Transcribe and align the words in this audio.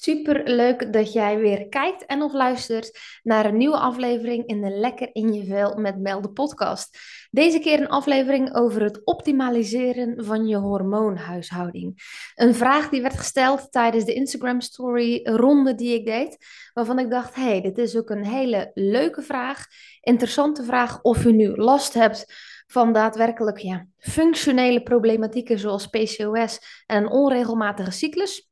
Super 0.00 0.42
leuk 0.44 0.92
dat 0.92 1.12
jij 1.12 1.38
weer 1.38 1.68
kijkt 1.68 2.06
en 2.06 2.22
of 2.22 2.32
luistert 2.32 2.98
naar 3.22 3.46
een 3.46 3.56
nieuwe 3.56 3.76
aflevering 3.78 4.46
in 4.46 4.60
de 4.60 4.70
Lekker 4.70 5.08
in 5.12 5.32
je 5.32 5.44
vel 5.44 5.76
met 5.76 5.98
Mel 6.00 6.20
de 6.20 6.30
podcast. 6.30 6.98
Deze 7.30 7.58
keer 7.58 7.80
een 7.80 7.88
aflevering 7.88 8.54
over 8.54 8.82
het 8.82 9.04
optimaliseren 9.04 10.24
van 10.24 10.46
je 10.46 10.56
hormoonhuishouding. 10.56 12.02
Een 12.34 12.54
vraag 12.54 12.88
die 12.88 13.02
werd 13.02 13.18
gesteld 13.18 13.72
tijdens 13.72 14.04
de 14.04 14.14
Instagram 14.14 14.60
story 14.60 15.20
ronde 15.24 15.74
die 15.74 15.94
ik 15.94 16.06
deed, 16.06 16.36
waarvan 16.72 16.98
ik 16.98 17.10
dacht, 17.10 17.34
hey, 17.34 17.60
dit 17.60 17.78
is 17.78 17.96
ook 17.96 18.10
een 18.10 18.24
hele 18.24 18.70
leuke 18.74 19.22
vraag, 19.22 19.66
interessante 20.00 20.64
vraag 20.64 21.02
of 21.02 21.24
u 21.24 21.32
nu 21.32 21.56
last 21.56 21.94
hebt 21.94 22.34
van 22.66 22.92
daadwerkelijk 22.92 23.58
ja, 23.58 23.86
functionele 23.96 24.82
problematieken 24.82 25.58
zoals 25.58 25.86
PCOS 25.86 26.84
en 26.86 27.02
een 27.02 27.10
onregelmatige 27.10 27.90
cyclus. 27.90 28.47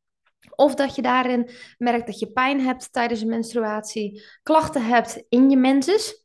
Of 0.55 0.75
dat 0.75 0.95
je 0.95 1.03
daarin 1.03 1.51
merkt 1.79 2.07
dat 2.07 2.19
je 2.19 2.33
pijn 2.33 2.61
hebt 2.61 2.93
tijdens 2.93 3.21
een 3.21 3.29
menstruatie, 3.29 4.25
klachten 4.43 4.85
hebt 4.85 5.25
in 5.29 5.51
je 5.51 5.57
menses. 5.57 6.25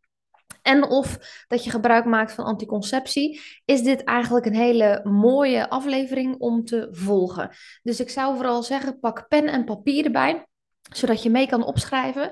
En 0.61 0.83
of 0.83 1.17
dat 1.47 1.63
je 1.63 1.69
gebruik 1.69 2.05
maakt 2.05 2.33
van 2.33 2.45
anticonceptie, 2.45 3.41
is 3.65 3.81
dit 3.81 4.03
eigenlijk 4.03 4.45
een 4.45 4.55
hele 4.55 5.01
mooie 5.03 5.69
aflevering 5.69 6.35
om 6.39 6.65
te 6.65 6.87
volgen. 6.91 7.55
Dus 7.83 7.99
ik 7.99 8.09
zou 8.09 8.35
vooral 8.35 8.63
zeggen, 8.63 8.99
pak 8.99 9.27
pen 9.27 9.47
en 9.47 9.65
papier 9.65 10.05
erbij, 10.05 10.47
zodat 10.93 11.23
je 11.23 11.29
mee 11.29 11.47
kan 11.47 11.63
opschrijven. 11.63 12.31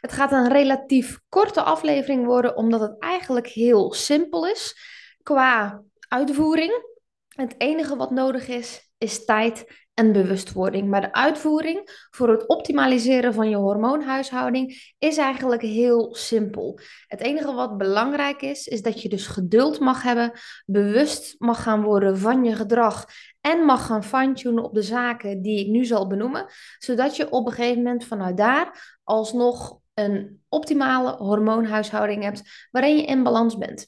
Het 0.00 0.12
gaat 0.12 0.32
een 0.32 0.48
relatief 0.48 1.18
korte 1.28 1.62
aflevering 1.62 2.24
worden, 2.24 2.56
omdat 2.56 2.80
het 2.80 2.98
eigenlijk 2.98 3.46
heel 3.46 3.92
simpel 3.92 4.46
is 4.46 4.76
qua 5.22 5.82
uitvoering. 6.08 6.86
Het 7.28 7.54
enige 7.58 7.96
wat 7.96 8.10
nodig 8.10 8.48
is, 8.48 8.90
is 8.98 9.24
tijd 9.24 9.86
en 9.98 10.12
bewustwording. 10.12 10.88
Maar 10.88 11.00
de 11.00 11.12
uitvoering 11.12 12.06
voor 12.10 12.28
het 12.28 12.46
optimaliseren 12.46 13.34
van 13.34 13.48
je 13.50 13.56
hormoonhuishouding 13.56 14.94
is 14.98 15.16
eigenlijk 15.16 15.62
heel 15.62 16.14
simpel. 16.14 16.78
Het 17.06 17.20
enige 17.20 17.52
wat 17.52 17.76
belangrijk 17.76 18.42
is, 18.42 18.66
is 18.66 18.82
dat 18.82 19.02
je 19.02 19.08
dus 19.08 19.26
geduld 19.26 19.80
mag 19.80 20.02
hebben, 20.02 20.32
bewust 20.66 21.34
mag 21.38 21.62
gaan 21.62 21.82
worden 21.82 22.18
van 22.18 22.44
je 22.44 22.54
gedrag 22.54 23.04
en 23.40 23.64
mag 23.64 23.86
gaan 23.86 24.04
fine-tunen 24.04 24.64
op 24.64 24.74
de 24.74 24.82
zaken 24.82 25.42
die 25.42 25.60
ik 25.60 25.66
nu 25.66 25.84
zal 25.84 26.06
benoemen, 26.06 26.46
zodat 26.78 27.16
je 27.16 27.30
op 27.30 27.46
een 27.46 27.52
gegeven 27.52 27.82
moment 27.82 28.04
vanuit 28.04 28.36
daar 28.36 28.98
alsnog 29.04 29.78
een 29.94 30.42
optimale 30.48 31.16
hormoonhuishouding 31.16 32.22
hebt 32.22 32.68
waarin 32.70 32.96
je 32.96 33.04
in 33.04 33.22
balans 33.22 33.58
bent. 33.58 33.86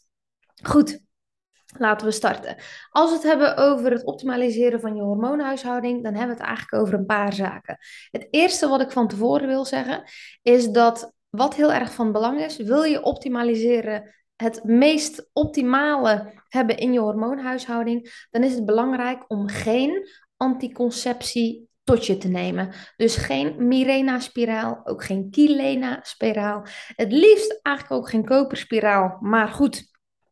Goed, 0.63 1.01
Laten 1.79 2.07
we 2.07 2.13
starten. 2.13 2.57
Als 2.91 3.11
we 3.11 3.17
het 3.17 3.25
hebben 3.25 3.57
over 3.57 3.91
het 3.91 4.05
optimaliseren 4.05 4.81
van 4.81 4.95
je 4.95 5.03
hormoonhuishouding, 5.03 6.03
dan 6.03 6.15
hebben 6.15 6.37
we 6.37 6.43
het 6.43 6.51
eigenlijk 6.51 6.83
over 6.83 6.95
een 6.95 7.07
paar 7.07 7.33
zaken. 7.33 7.79
Het 8.11 8.27
eerste 8.31 8.69
wat 8.69 8.81
ik 8.81 8.91
van 8.91 9.09
tevoren 9.09 9.47
wil 9.47 9.65
zeggen, 9.65 10.03
is 10.43 10.69
dat 10.69 11.13
wat 11.29 11.55
heel 11.55 11.73
erg 11.73 11.95
van 11.95 12.13
belang 12.13 12.41
is, 12.41 12.57
wil 12.57 12.83
je 12.83 13.03
optimaliseren, 13.03 14.15
het 14.37 14.65
meest 14.65 15.29
optimale 15.33 16.33
hebben 16.49 16.77
in 16.77 16.93
je 16.93 17.01
hormoonhuishouding, 17.01 18.27
dan 18.31 18.43
is 18.43 18.55
het 18.55 18.67
belangrijk 18.67 19.25
om 19.29 19.49
geen 19.49 20.09
anticonceptie 20.37 21.69
tot 21.85 22.07
je 22.07 22.19
te 22.19 22.29
nemen. 22.29 22.73
Dus 22.97 23.17
geen 23.17 23.67
Mirena-spiraal, 23.67 24.81
ook 24.85 25.05
geen 25.05 25.31
Kilena-spiraal. 25.31 26.63
Het 26.97 27.13
liefst 27.13 27.61
eigenlijk 27.63 28.03
ook 28.03 28.09
geen 28.09 28.25
koperspiraal, 28.25 29.19
maar 29.21 29.49
goed. 29.49 29.89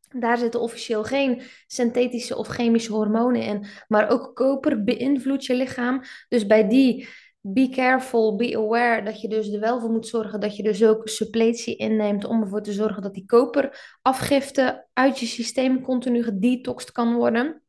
Daar 0.08 0.38
zitten 0.38 0.60
officieel 0.60 1.04
geen 1.04 1.42
synthetische 1.66 2.36
of 2.36 2.46
chemische 2.46 2.92
hormonen 2.92 3.42
in. 3.42 3.66
Maar 3.88 4.10
ook 4.10 4.34
koper 4.34 4.84
beïnvloedt 4.84 5.44
je 5.44 5.54
lichaam. 5.54 6.02
Dus 6.28 6.46
bij 6.46 6.68
die, 6.68 7.08
be 7.40 7.68
careful, 7.68 8.36
be 8.36 8.56
aware, 8.56 9.02
dat 9.02 9.20
je 9.20 9.28
dus 9.28 9.52
er 9.52 9.60
wel 9.60 9.80
voor 9.80 9.90
moet 9.90 10.06
zorgen 10.06 10.40
dat 10.40 10.56
je 10.56 10.62
dus 10.62 10.84
ook 10.84 11.08
suppletie 11.08 11.76
inneemt 11.76 12.24
om 12.24 12.42
ervoor 12.42 12.62
te 12.62 12.72
zorgen 12.72 13.02
dat 13.02 13.14
die 13.14 13.26
koperafgifte 13.26 14.86
uit 14.92 15.18
je 15.18 15.26
systeem 15.26 15.82
continu 15.82 16.22
gedetoxed 16.22 16.92
kan 16.92 17.14
worden. 17.14 17.62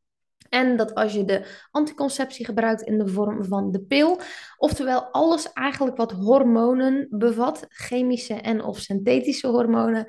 En 0.50 0.78
dat 0.78 0.96
als 0.96 1.14
je 1.14 1.26
de 1.26 1.46
anticonceptie 1.72 2.46
gebruikt 2.46 2.82
in 2.82 2.98
de 2.98 3.08
vorm 3.08 3.46
van 3.46 3.72
de 3.72 3.82
pil, 3.82 4.20
oftewel 4.58 5.02
alles 5.02 5.54
eigenlijk 5.54 5.98
wat 5.98 6.12
hormonen 6.12 7.08
bevat, 7.10 7.66
chemische 7.70 8.34
en 8.34 8.64
of 8.64 8.80
synthetische 8.80 9.48
hormonen, 9.48 10.06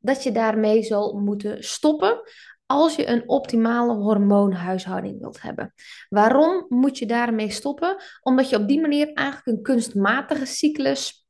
dat 0.00 0.22
je 0.22 0.32
daarmee 0.32 0.82
zal 0.82 1.18
moeten 1.18 1.64
stoppen 1.64 2.22
als 2.66 2.96
je 2.96 3.06
een 3.06 3.28
optimale 3.28 3.94
hormoonhuishouding 3.94 5.20
wilt 5.20 5.42
hebben. 5.42 5.74
Waarom 6.08 6.66
moet 6.68 6.98
je 6.98 7.06
daarmee 7.06 7.50
stoppen? 7.50 7.96
Omdat 8.22 8.50
je 8.50 8.56
op 8.56 8.68
die 8.68 8.80
manier 8.80 9.12
eigenlijk 9.12 9.46
een 9.46 9.62
kunstmatige 9.62 10.46
cyclus 10.46 11.26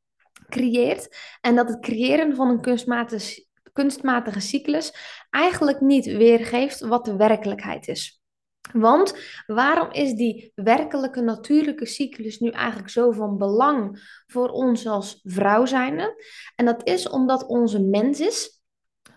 creëert 0.48 1.16
en 1.40 1.56
dat 1.56 1.68
het 1.68 1.80
creëren 1.80 2.34
van 2.34 2.48
een 2.48 2.60
kunstmatige, 2.60 3.46
kunstmatige 3.72 4.40
cyclus 4.40 4.94
eigenlijk 5.30 5.80
niet 5.80 6.04
weergeeft 6.04 6.80
wat 6.80 7.04
de 7.04 7.16
werkelijkheid 7.16 7.88
is. 7.88 8.22
Want 8.72 9.14
waarom 9.46 9.90
is 9.90 10.12
die 10.12 10.52
werkelijke 10.54 11.20
natuurlijke 11.20 11.86
cyclus 11.86 12.38
nu 12.38 12.48
eigenlijk 12.48 12.90
zo 12.90 13.10
van 13.10 13.38
belang 13.38 14.00
voor 14.26 14.48
ons 14.48 14.86
als 14.86 15.20
vrouw 15.22 15.64
zijnde? 15.64 16.24
En 16.56 16.64
dat 16.64 16.86
is 16.88 17.08
omdat 17.08 17.46
onze 17.46 17.80
mens 17.80 18.20
is 18.20 18.60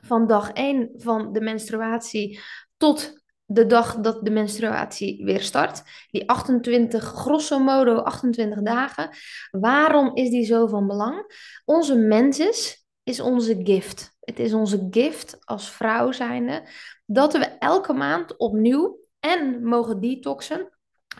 van 0.01 0.27
dag 0.27 0.51
1 0.51 0.89
van 0.95 1.33
de 1.33 1.41
menstruatie 1.41 2.39
tot 2.77 3.23
de 3.45 3.65
dag 3.65 3.95
dat 3.95 4.25
de 4.25 4.31
menstruatie 4.31 5.25
weer 5.25 5.41
start. 5.41 5.83
Die 6.11 6.29
28, 6.29 7.03
grosso 7.03 7.59
modo 7.59 7.95
28 7.95 8.61
dagen. 8.61 9.09
Waarom 9.51 10.15
is 10.15 10.29
die 10.29 10.45
zo 10.45 10.67
van 10.67 10.87
belang? 10.87 11.25
Onze 11.65 11.95
mensis 11.95 12.85
is 13.03 13.19
onze 13.19 13.59
gift. 13.63 14.15
Het 14.19 14.39
is 14.39 14.53
onze 14.53 14.87
gift 14.89 15.37
als 15.39 15.71
vrouw 15.71 16.11
zijnde 16.11 16.69
dat 17.05 17.33
we 17.33 17.45
elke 17.45 17.93
maand 17.93 18.37
opnieuw 18.37 19.04
en 19.25 19.63
mogen 19.63 20.01
detoxen 20.01 20.69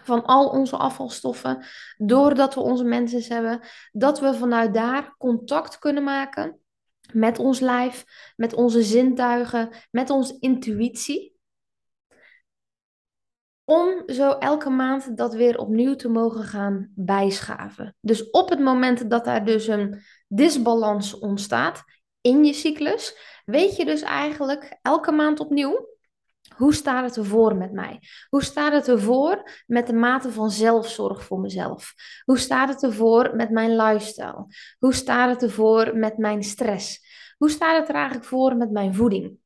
van 0.03 0.25
al 0.25 0.49
onze 0.49 0.77
afvalstoffen, 0.77 1.66
doordat 1.97 2.53
we 2.53 2.59
onze 2.59 2.83
mensen 2.83 3.33
hebben, 3.33 3.59
dat 3.91 4.19
we 4.19 4.33
vanuit 4.33 4.73
daar 4.73 5.16
contact 5.17 5.79
kunnen 5.79 6.03
maken 6.03 6.59
met 7.13 7.39
ons 7.39 7.59
lijf, 7.59 8.05
met 8.35 8.53
onze 8.53 8.83
zintuigen, 8.83 9.69
met 9.91 10.09
onze 10.09 10.38
intuïtie. 10.39 11.33
Om 13.63 14.03
zo 14.05 14.31
elke 14.31 14.69
maand 14.69 15.17
dat 15.17 15.33
weer 15.33 15.57
opnieuw 15.57 15.95
te 15.95 16.09
mogen 16.09 16.43
gaan 16.43 16.91
bijschaven. 16.95 17.95
Dus 17.99 18.29
op 18.29 18.49
het 18.49 18.59
moment 18.59 19.09
dat 19.09 19.25
daar 19.25 19.45
dus 19.45 19.67
een 19.67 20.01
disbalans 20.27 21.19
ontstaat 21.19 21.83
in 22.22 22.45
je 22.45 22.53
cyclus, 22.53 23.17
weet 23.45 23.75
je 23.75 23.85
dus 23.85 24.01
eigenlijk 24.01 24.79
elke 24.81 25.11
maand 25.11 25.39
opnieuw 25.39 25.94
hoe 26.56 26.73
staat 26.73 27.03
het 27.03 27.17
ervoor 27.17 27.56
met 27.56 27.72
mij? 27.72 28.00
Hoe 28.29 28.44
staat 28.44 28.73
het 28.73 28.88
ervoor 28.88 29.63
met 29.67 29.88
de 29.88 29.94
mate 29.94 30.31
van 30.31 30.51
zelfzorg 30.51 31.23
voor 31.23 31.39
mezelf? 31.39 31.94
Hoe 32.23 32.38
staat 32.38 32.69
het 32.69 32.83
ervoor 32.83 33.35
met 33.35 33.50
mijn 33.50 33.75
lifestyle? 33.75 34.45
Hoe 34.79 34.94
staat 34.94 35.29
het 35.29 35.44
ervoor 35.44 35.97
met 35.97 36.17
mijn 36.17 36.44
stress? 36.44 37.00
Hoe 37.38 37.50
staat 37.50 37.79
het 37.79 37.89
er 37.89 37.95
eigenlijk 37.95 38.25
voor 38.25 38.55
met 38.55 38.72
mijn 38.72 38.95
voeding? 38.95 39.38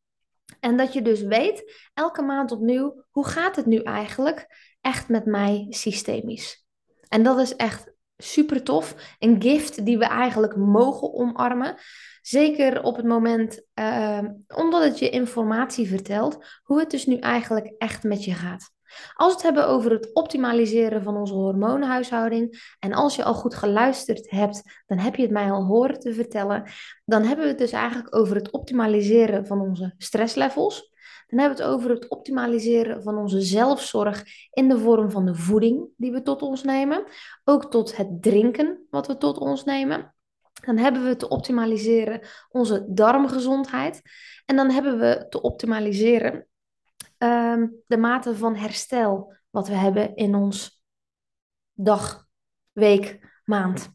En 0.59 0.77
dat 0.77 0.93
je 0.93 1.01
dus 1.01 1.21
weet, 1.21 1.89
elke 1.93 2.21
maand 2.21 2.51
opnieuw, 2.51 3.05
hoe 3.09 3.27
gaat 3.27 3.55
het 3.55 3.65
nu 3.65 3.77
eigenlijk 3.77 4.47
echt 4.81 5.09
met 5.09 5.25
mij 5.25 5.65
systemisch? 5.69 6.65
En 7.07 7.23
dat 7.23 7.39
is 7.39 7.55
echt 7.55 7.91
super 8.21 8.63
tof. 8.63 9.15
Een 9.19 9.41
gift 9.41 9.85
die 9.85 9.97
we 9.97 10.05
eigenlijk 10.05 10.55
mogen 10.55 11.13
omarmen. 11.13 11.75
Zeker 12.21 12.83
op 12.83 12.95
het 12.95 13.05
moment, 13.05 13.61
uh, 13.75 14.19
omdat 14.47 14.83
het 14.83 14.99
je 14.99 15.09
informatie 15.09 15.87
vertelt, 15.87 16.37
hoe 16.63 16.79
het 16.79 16.91
dus 16.91 17.05
nu 17.05 17.17
eigenlijk 17.17 17.73
echt 17.77 18.03
met 18.03 18.23
je 18.23 18.33
gaat. 18.33 18.71
Als 19.15 19.27
we 19.27 19.33
het 19.33 19.43
hebben 19.43 19.67
over 19.67 19.91
het 19.91 20.13
optimaliseren 20.13 21.03
van 21.03 21.17
onze 21.17 21.33
hormoonhuishouding, 21.33 22.73
en 22.79 22.93
als 22.93 23.15
je 23.15 23.23
al 23.23 23.33
goed 23.33 23.55
geluisterd 23.55 24.29
hebt, 24.29 24.83
dan 24.87 24.97
heb 24.97 25.15
je 25.15 25.21
het 25.21 25.31
mij 25.31 25.51
al 25.51 25.65
horen 25.65 25.99
te 25.99 26.13
vertellen, 26.13 26.63
dan 27.05 27.23
hebben 27.23 27.45
we 27.45 27.51
het 27.51 27.59
dus 27.59 27.71
eigenlijk 27.71 28.15
over 28.15 28.35
het 28.35 28.51
optimaliseren 28.51 29.45
van 29.45 29.61
onze 29.61 29.93
stresslevels. 29.97 30.88
Dan 31.29 31.39
hebben 31.39 31.57
we 31.57 31.63
het 31.63 31.73
over 31.73 31.89
het 31.89 32.07
optimaliseren 32.07 33.03
van 33.03 33.17
onze 33.17 33.41
zelfzorg 33.41 34.23
in 34.51 34.69
de 34.69 34.79
vorm 34.79 35.11
van 35.11 35.25
de 35.25 35.35
voeding 35.35 35.87
die 35.97 36.11
we 36.11 36.21
tot 36.21 36.41
ons 36.41 36.63
nemen, 36.63 37.03
ook 37.43 37.71
tot 37.71 37.97
het 37.97 38.21
drinken 38.21 38.87
wat 38.89 39.07
we 39.07 39.17
tot 39.17 39.37
ons 39.37 39.63
nemen. 39.63 40.13
Dan 40.65 40.77
hebben 40.77 41.03
we 41.03 41.15
te 41.15 41.27
optimaliseren 41.27 42.21
onze 42.49 42.85
darmgezondheid. 42.87 44.01
En 44.45 44.55
dan 44.55 44.69
hebben 44.69 44.99
we 44.99 45.25
te 45.29 45.41
optimaliseren 45.41 46.49
Ehm, 47.19 47.67
de 47.87 47.97
mate 47.97 48.35
van 48.35 48.55
herstel 48.55 49.35
wat 49.49 49.67
we 49.67 49.73
hebben 49.73 50.15
in 50.15 50.35
ons 50.35 50.83
dag, 51.73 52.27
week, 52.71 53.19
maand. 53.43 53.91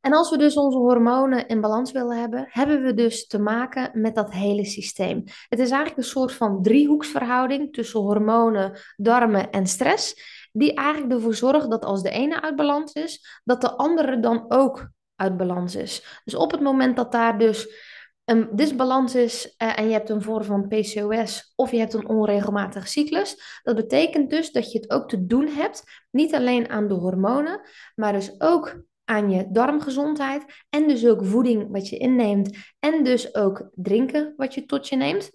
En 0.00 0.12
als 0.12 0.30
we 0.30 0.38
dus 0.38 0.56
onze 0.56 0.78
hormonen 0.78 1.46
in 1.46 1.60
balans 1.60 1.92
willen 1.92 2.18
hebben, 2.18 2.46
hebben 2.48 2.82
we 2.82 2.94
dus 2.94 3.26
te 3.26 3.38
maken 3.38 4.00
met 4.00 4.14
dat 4.14 4.32
hele 4.32 4.64
systeem. 4.64 5.24
Het 5.48 5.58
is 5.58 5.70
eigenlijk 5.70 5.96
een 5.96 6.12
soort 6.12 6.32
van 6.32 6.62
driehoeksverhouding 6.62 7.72
tussen 7.72 8.00
hormonen, 8.00 8.78
darmen 8.96 9.50
en 9.50 9.66
stress. 9.66 10.38
die 10.52 10.74
eigenlijk 10.74 11.12
ervoor 11.12 11.34
zorgen 11.34 11.70
dat 11.70 11.84
als 11.84 12.02
de 12.02 12.10
ene 12.10 12.42
uit 12.42 12.56
balans 12.56 12.92
is, 12.92 13.40
dat 13.44 13.60
de 13.60 13.76
andere 13.76 14.20
dan 14.20 14.44
ook 14.48 14.90
uit 15.16 15.36
balans 15.36 15.74
is. 15.74 16.20
Dus 16.24 16.34
op 16.34 16.50
het 16.50 16.60
moment 16.60 16.96
dat 16.96 17.12
daar 17.12 17.38
dus 17.38 17.88
een 18.24 18.48
disbalans 18.52 19.14
is 19.14 19.54
uh, 19.58 19.78
en 19.78 19.86
je 19.86 19.92
hebt 19.92 20.10
een 20.10 20.22
vorm 20.22 20.44
van 20.44 20.68
PCOS 20.68 21.52
of 21.56 21.70
je 21.70 21.78
hebt 21.78 21.94
een 21.94 22.08
onregelmatige 22.08 22.86
cyclus, 22.86 23.60
dat 23.62 23.76
betekent 23.76 24.30
dus 24.30 24.52
dat 24.52 24.72
je 24.72 24.78
het 24.78 24.90
ook 24.90 25.08
te 25.08 25.26
doen 25.26 25.46
hebt, 25.46 25.82
niet 26.10 26.34
alleen 26.34 26.68
aan 26.68 26.88
de 26.88 26.94
hormonen, 26.94 27.60
maar 27.94 28.12
dus 28.12 28.40
ook 28.40 28.82
aan 29.10 29.30
je 29.30 29.46
darmgezondheid 29.50 30.64
en 30.68 30.88
dus 30.88 31.06
ook 31.06 31.24
voeding 31.24 31.70
wat 31.70 31.88
je 31.88 31.96
inneemt 31.96 32.56
en 32.78 33.04
dus 33.04 33.34
ook 33.34 33.68
drinken 33.74 34.34
wat 34.36 34.54
je 34.54 34.66
tot 34.66 34.88
je 34.88 34.96
neemt. 34.96 35.30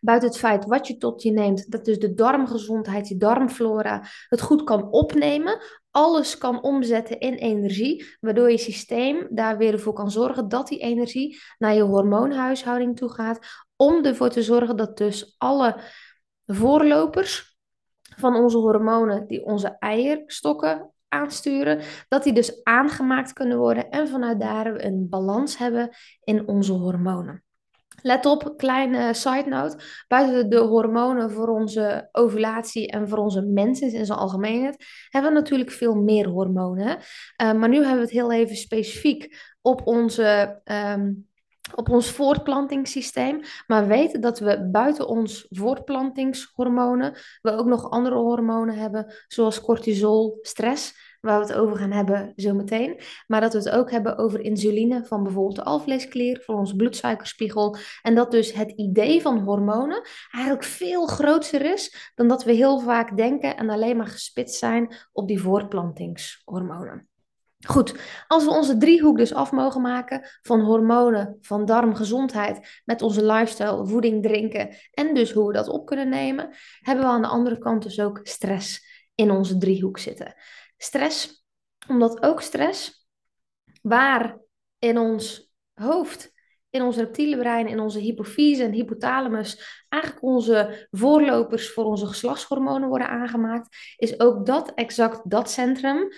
Buiten 0.00 0.28
het 0.28 0.38
feit 0.38 0.64
wat 0.64 0.86
je 0.86 0.96
tot 0.96 1.22
je 1.22 1.30
neemt, 1.30 1.70
dat 1.70 1.84
dus 1.84 1.98
de 1.98 2.14
darmgezondheid, 2.14 3.08
je 3.08 3.16
darmflora 3.16 4.02
het 4.28 4.40
goed 4.40 4.64
kan 4.64 4.90
opnemen, 4.90 5.62
alles 5.90 6.38
kan 6.38 6.62
omzetten 6.62 7.20
in 7.20 7.34
energie, 7.34 8.16
waardoor 8.20 8.50
je 8.50 8.58
systeem 8.58 9.26
daar 9.30 9.56
weer 9.58 9.80
voor 9.80 9.92
kan 9.92 10.10
zorgen 10.10 10.48
dat 10.48 10.68
die 10.68 10.78
energie 10.78 11.40
naar 11.58 11.74
je 11.74 11.82
hormoonhuishouding 11.82 12.96
toe 12.96 13.08
gaat, 13.08 13.46
om 13.76 14.04
ervoor 14.04 14.30
te 14.30 14.42
zorgen 14.42 14.76
dat 14.76 14.96
dus 14.96 15.34
alle 15.38 15.80
voorlopers 16.46 17.56
van 18.16 18.36
onze 18.36 18.56
hormonen, 18.56 19.26
die 19.26 19.44
onze 19.44 19.76
eierstokken 19.78 20.93
aansturen, 21.14 21.80
dat 22.08 22.22
die 22.22 22.32
dus 22.32 22.64
aangemaakt 22.64 23.32
kunnen 23.32 23.58
worden 23.58 23.90
en 23.90 24.08
vanuit 24.08 24.40
daar 24.40 24.84
een 24.84 25.06
balans 25.08 25.58
hebben 25.58 25.90
in 26.24 26.48
onze 26.48 26.72
hormonen. 26.72 27.42
Let 28.02 28.26
op, 28.26 28.54
kleine 28.56 29.14
side 29.14 29.48
note. 29.48 29.78
Buiten 30.08 30.50
de 30.50 30.58
hormonen 30.58 31.30
voor 31.30 31.48
onze 31.48 32.08
ovulatie 32.12 32.88
en 32.88 33.08
voor 33.08 33.18
onze 33.18 33.42
mensen 33.42 33.92
in 33.92 34.06
zijn 34.06 34.18
algemeenheid, 34.18 34.84
hebben 35.08 35.32
we 35.32 35.38
natuurlijk 35.38 35.70
veel 35.70 35.94
meer 35.94 36.28
hormonen. 36.28 36.98
Uh, 37.42 37.52
maar 37.52 37.68
nu 37.68 37.76
hebben 37.76 37.94
we 37.94 38.00
het 38.02 38.10
heel 38.10 38.32
even 38.32 38.56
specifiek 38.56 39.54
op 39.60 39.86
onze. 39.86 40.60
Um, 40.64 41.32
op 41.74 41.88
ons 41.90 42.10
voortplantingssysteem. 42.10 43.40
Maar 43.66 43.86
weten 43.86 44.20
dat 44.20 44.38
we 44.38 44.68
buiten 44.72 45.08
ons 45.08 45.46
voortplantingshormonen, 45.50 47.16
we 47.42 47.50
ook 47.50 47.66
nog 47.66 47.90
andere 47.90 48.16
hormonen 48.16 48.74
hebben, 48.74 49.14
zoals 49.28 49.60
cortisol, 49.60 50.38
stress 50.42 51.12
waar 51.24 51.40
we 51.40 51.46
het 51.46 51.54
over 51.54 51.76
gaan 51.76 51.92
hebben 51.92 52.32
zometeen. 52.36 53.00
Maar 53.26 53.40
dat 53.40 53.52
we 53.52 53.58
het 53.58 53.70
ook 53.70 53.90
hebben 53.90 54.18
over 54.18 54.40
insuline 54.40 55.04
van 55.04 55.22
bijvoorbeeld 55.22 55.56
de 55.56 55.64
alvleesklier, 55.64 56.42
voor 56.44 56.54
onze 56.54 56.76
bloedsuikerspiegel. 56.76 57.76
En 58.02 58.14
dat 58.14 58.30
dus 58.30 58.52
het 58.52 58.70
idee 58.70 59.22
van 59.22 59.38
hormonen 59.38 60.02
eigenlijk 60.30 60.64
veel 60.64 61.06
groter 61.06 61.72
is 61.72 62.12
dan 62.14 62.28
dat 62.28 62.44
we 62.44 62.52
heel 62.52 62.80
vaak 62.80 63.16
denken 63.16 63.56
en 63.56 63.70
alleen 63.70 63.96
maar 63.96 64.06
gespitst 64.06 64.58
zijn 64.58 64.94
op 65.12 65.28
die 65.28 65.40
voortplantingshormonen. 65.40 67.08
Goed, 67.66 67.94
als 68.26 68.44
we 68.44 68.50
onze 68.50 68.76
driehoek 68.76 69.16
dus 69.16 69.34
af 69.34 69.52
mogen 69.52 69.80
maken 69.80 70.28
van 70.42 70.60
hormonen, 70.60 71.38
van 71.40 71.64
darmgezondheid, 71.64 72.82
met 72.84 73.02
onze 73.02 73.24
lifestyle, 73.24 73.86
voeding, 73.86 74.22
drinken 74.22 74.76
en 74.90 75.14
dus 75.14 75.32
hoe 75.32 75.46
we 75.46 75.52
dat 75.52 75.68
op 75.68 75.86
kunnen 75.86 76.08
nemen, 76.08 76.50
hebben 76.80 77.04
we 77.04 77.10
aan 77.10 77.22
de 77.22 77.28
andere 77.28 77.58
kant 77.58 77.82
dus 77.82 78.00
ook 78.00 78.20
stress 78.22 78.86
in 79.14 79.30
onze 79.30 79.58
driehoek 79.58 79.98
zitten. 79.98 80.34
Stress, 80.76 81.44
omdat 81.88 82.22
ook 82.22 82.40
stress, 82.40 83.06
waar 83.82 84.38
in 84.78 84.98
ons 84.98 85.52
hoofd, 85.74 86.32
in 86.70 86.82
ons 86.82 86.96
reptiele 86.96 87.38
brein, 87.38 87.66
in 87.66 87.80
onze 87.80 87.98
hypofyse 87.98 88.62
en 88.62 88.72
hypothalamus, 88.72 89.84
eigenlijk 89.88 90.22
onze 90.22 90.88
voorlopers 90.90 91.72
voor 91.72 91.84
onze 91.84 92.06
geslachtshormonen 92.06 92.88
worden 92.88 93.08
aangemaakt, 93.08 93.76
is 93.96 94.20
ook 94.20 94.46
dat 94.46 94.74
exact 94.74 95.30
dat 95.30 95.50
centrum, 95.50 96.08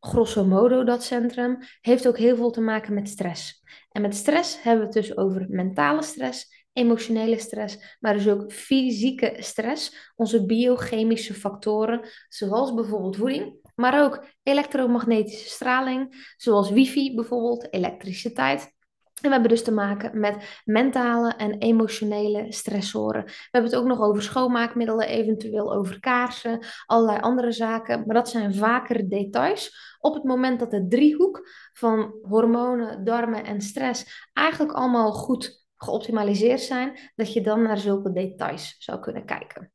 grosso 0.00 0.44
modo 0.44 0.84
dat 0.84 1.02
centrum, 1.02 1.58
heeft 1.80 2.08
ook 2.08 2.18
heel 2.18 2.36
veel 2.36 2.50
te 2.50 2.60
maken 2.60 2.94
met 2.94 3.08
stress. 3.08 3.62
En 3.90 4.02
met 4.02 4.14
stress 4.14 4.62
hebben 4.62 4.88
we 4.88 4.98
het 4.98 5.06
dus 5.06 5.16
over 5.16 5.46
mentale 5.48 6.02
stress, 6.02 6.66
emotionele 6.72 7.38
stress, 7.38 7.96
maar 8.00 8.14
dus 8.14 8.28
ook 8.28 8.52
fysieke 8.52 9.36
stress, 9.38 10.12
onze 10.16 10.46
biochemische 10.46 11.34
factoren, 11.34 12.00
zoals 12.28 12.74
bijvoorbeeld 12.74 13.16
voeding, 13.16 13.70
maar 13.74 14.04
ook 14.04 14.24
elektromagnetische 14.42 15.48
straling, 15.48 16.32
zoals 16.36 16.70
wifi 16.70 17.14
bijvoorbeeld, 17.14 17.72
elektriciteit. 17.74 18.76
En 19.20 19.24
we 19.24 19.30
hebben 19.30 19.50
dus 19.50 19.64
te 19.64 19.72
maken 19.72 20.20
met 20.20 20.62
mentale 20.64 21.34
en 21.36 21.58
emotionele 21.58 22.52
stressoren. 22.52 23.24
We 23.24 23.48
hebben 23.50 23.70
het 23.70 23.80
ook 23.80 23.86
nog 23.86 24.00
over 24.00 24.22
schoonmaakmiddelen, 24.22 25.08
eventueel 25.08 25.74
over 25.74 26.00
kaarsen, 26.00 26.58
allerlei 26.86 27.20
andere 27.20 27.52
zaken. 27.52 28.02
Maar 28.06 28.14
dat 28.14 28.28
zijn 28.28 28.54
vaker 28.54 29.08
details. 29.08 29.96
Op 30.00 30.14
het 30.14 30.24
moment 30.24 30.58
dat 30.58 30.70
de 30.70 30.86
driehoek 30.88 31.48
van 31.72 32.14
hormonen, 32.22 33.04
darmen 33.04 33.44
en 33.44 33.60
stress 33.60 34.28
eigenlijk 34.32 34.72
allemaal 34.72 35.12
goed 35.12 35.66
geoptimaliseerd 35.76 36.60
zijn, 36.60 36.98
dat 37.16 37.32
je 37.32 37.40
dan 37.40 37.62
naar 37.62 37.78
zulke 37.78 38.12
details 38.12 38.76
zou 38.78 39.00
kunnen 39.00 39.24
kijken. 39.24 39.72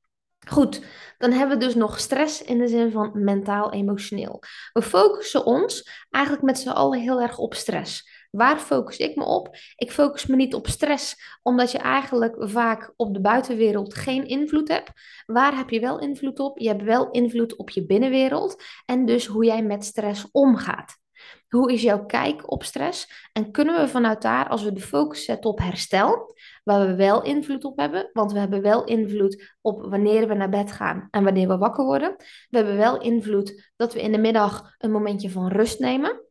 Goed, 0.47 0.81
dan 1.17 1.31
hebben 1.31 1.57
we 1.57 1.65
dus 1.65 1.75
nog 1.75 1.99
stress 1.99 2.43
in 2.43 2.57
de 2.57 2.67
zin 2.67 2.91
van 2.91 3.23
mentaal-emotioneel. 3.23 4.43
We 4.73 4.81
focussen 4.81 5.45
ons 5.45 6.05
eigenlijk 6.09 6.45
met 6.45 6.59
z'n 6.59 6.69
allen 6.69 6.99
heel 6.99 7.21
erg 7.21 7.37
op 7.37 7.53
stress. 7.53 8.12
Waar 8.35 8.59
focus 8.59 8.97
ik 8.97 9.15
me 9.15 9.23
op? 9.23 9.55
Ik 9.75 9.91
focus 9.91 10.25
me 10.25 10.35
niet 10.35 10.53
op 10.53 10.67
stress, 10.67 11.15
omdat 11.41 11.71
je 11.71 11.77
eigenlijk 11.77 12.35
vaak 12.39 12.93
op 12.95 13.13
de 13.13 13.21
buitenwereld 13.21 13.93
geen 13.93 14.27
invloed 14.27 14.67
hebt. 14.67 14.91
Waar 15.25 15.57
heb 15.57 15.69
je 15.69 15.79
wel 15.79 15.99
invloed 15.99 16.39
op? 16.39 16.59
Je 16.59 16.67
hebt 16.67 16.83
wel 16.83 17.11
invloed 17.11 17.55
op 17.55 17.69
je 17.69 17.85
binnenwereld 17.85 18.63
en 18.85 19.05
dus 19.05 19.25
hoe 19.25 19.45
jij 19.45 19.63
met 19.63 19.85
stress 19.85 20.27
omgaat. 20.31 20.97
Hoe 21.49 21.73
is 21.73 21.81
jouw 21.81 22.05
kijk 22.05 22.51
op 22.51 22.63
stress? 22.63 23.29
En 23.33 23.51
kunnen 23.51 23.81
we 23.81 23.87
vanuit 23.87 24.21
daar, 24.21 24.49
als 24.49 24.63
we 24.63 24.73
de 24.73 24.81
focus 24.81 25.25
zetten 25.25 25.49
op 25.49 25.59
herstel, 25.59 26.35
waar 26.63 26.87
we 26.87 26.95
wel 26.95 27.23
invloed 27.23 27.63
op 27.63 27.77
hebben, 27.77 28.09
want 28.13 28.31
we 28.31 28.39
hebben 28.39 28.61
wel 28.61 28.83
invloed 28.83 29.55
op 29.61 29.85
wanneer 29.89 30.27
we 30.27 30.33
naar 30.33 30.49
bed 30.49 30.71
gaan 30.71 31.07
en 31.11 31.23
wanneer 31.23 31.47
we 31.47 31.57
wakker 31.57 31.85
worden. 31.85 32.15
We 32.49 32.57
hebben 32.57 32.77
wel 32.77 33.01
invloed 33.01 33.71
dat 33.75 33.93
we 33.93 34.01
in 34.01 34.11
de 34.11 34.17
middag 34.17 34.75
een 34.77 34.91
momentje 34.91 35.29
van 35.29 35.47
rust 35.47 35.79
nemen. 35.79 36.22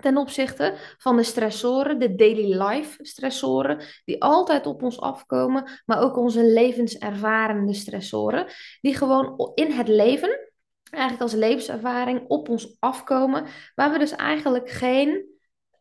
Ten 0.00 0.16
opzichte 0.16 0.74
van 0.98 1.16
de 1.16 1.22
stressoren, 1.22 1.98
de 1.98 2.14
daily 2.14 2.62
life 2.62 3.04
stressoren, 3.04 3.84
die 4.04 4.22
altijd 4.22 4.66
op 4.66 4.82
ons 4.82 5.00
afkomen, 5.00 5.70
maar 5.84 6.02
ook 6.02 6.16
onze 6.16 6.44
levenservarende 6.44 7.74
stressoren, 7.74 8.46
die 8.80 8.96
gewoon 8.96 9.52
in 9.54 9.72
het 9.72 9.88
leven 9.88 10.50
eigenlijk 10.92 11.22
als 11.22 11.32
levenservaring 11.32 12.28
op 12.28 12.48
ons 12.48 12.76
afkomen, 12.78 13.46
waar 13.74 13.92
we 13.92 13.98
dus 13.98 14.10
eigenlijk 14.10 14.68
geen 14.70 15.26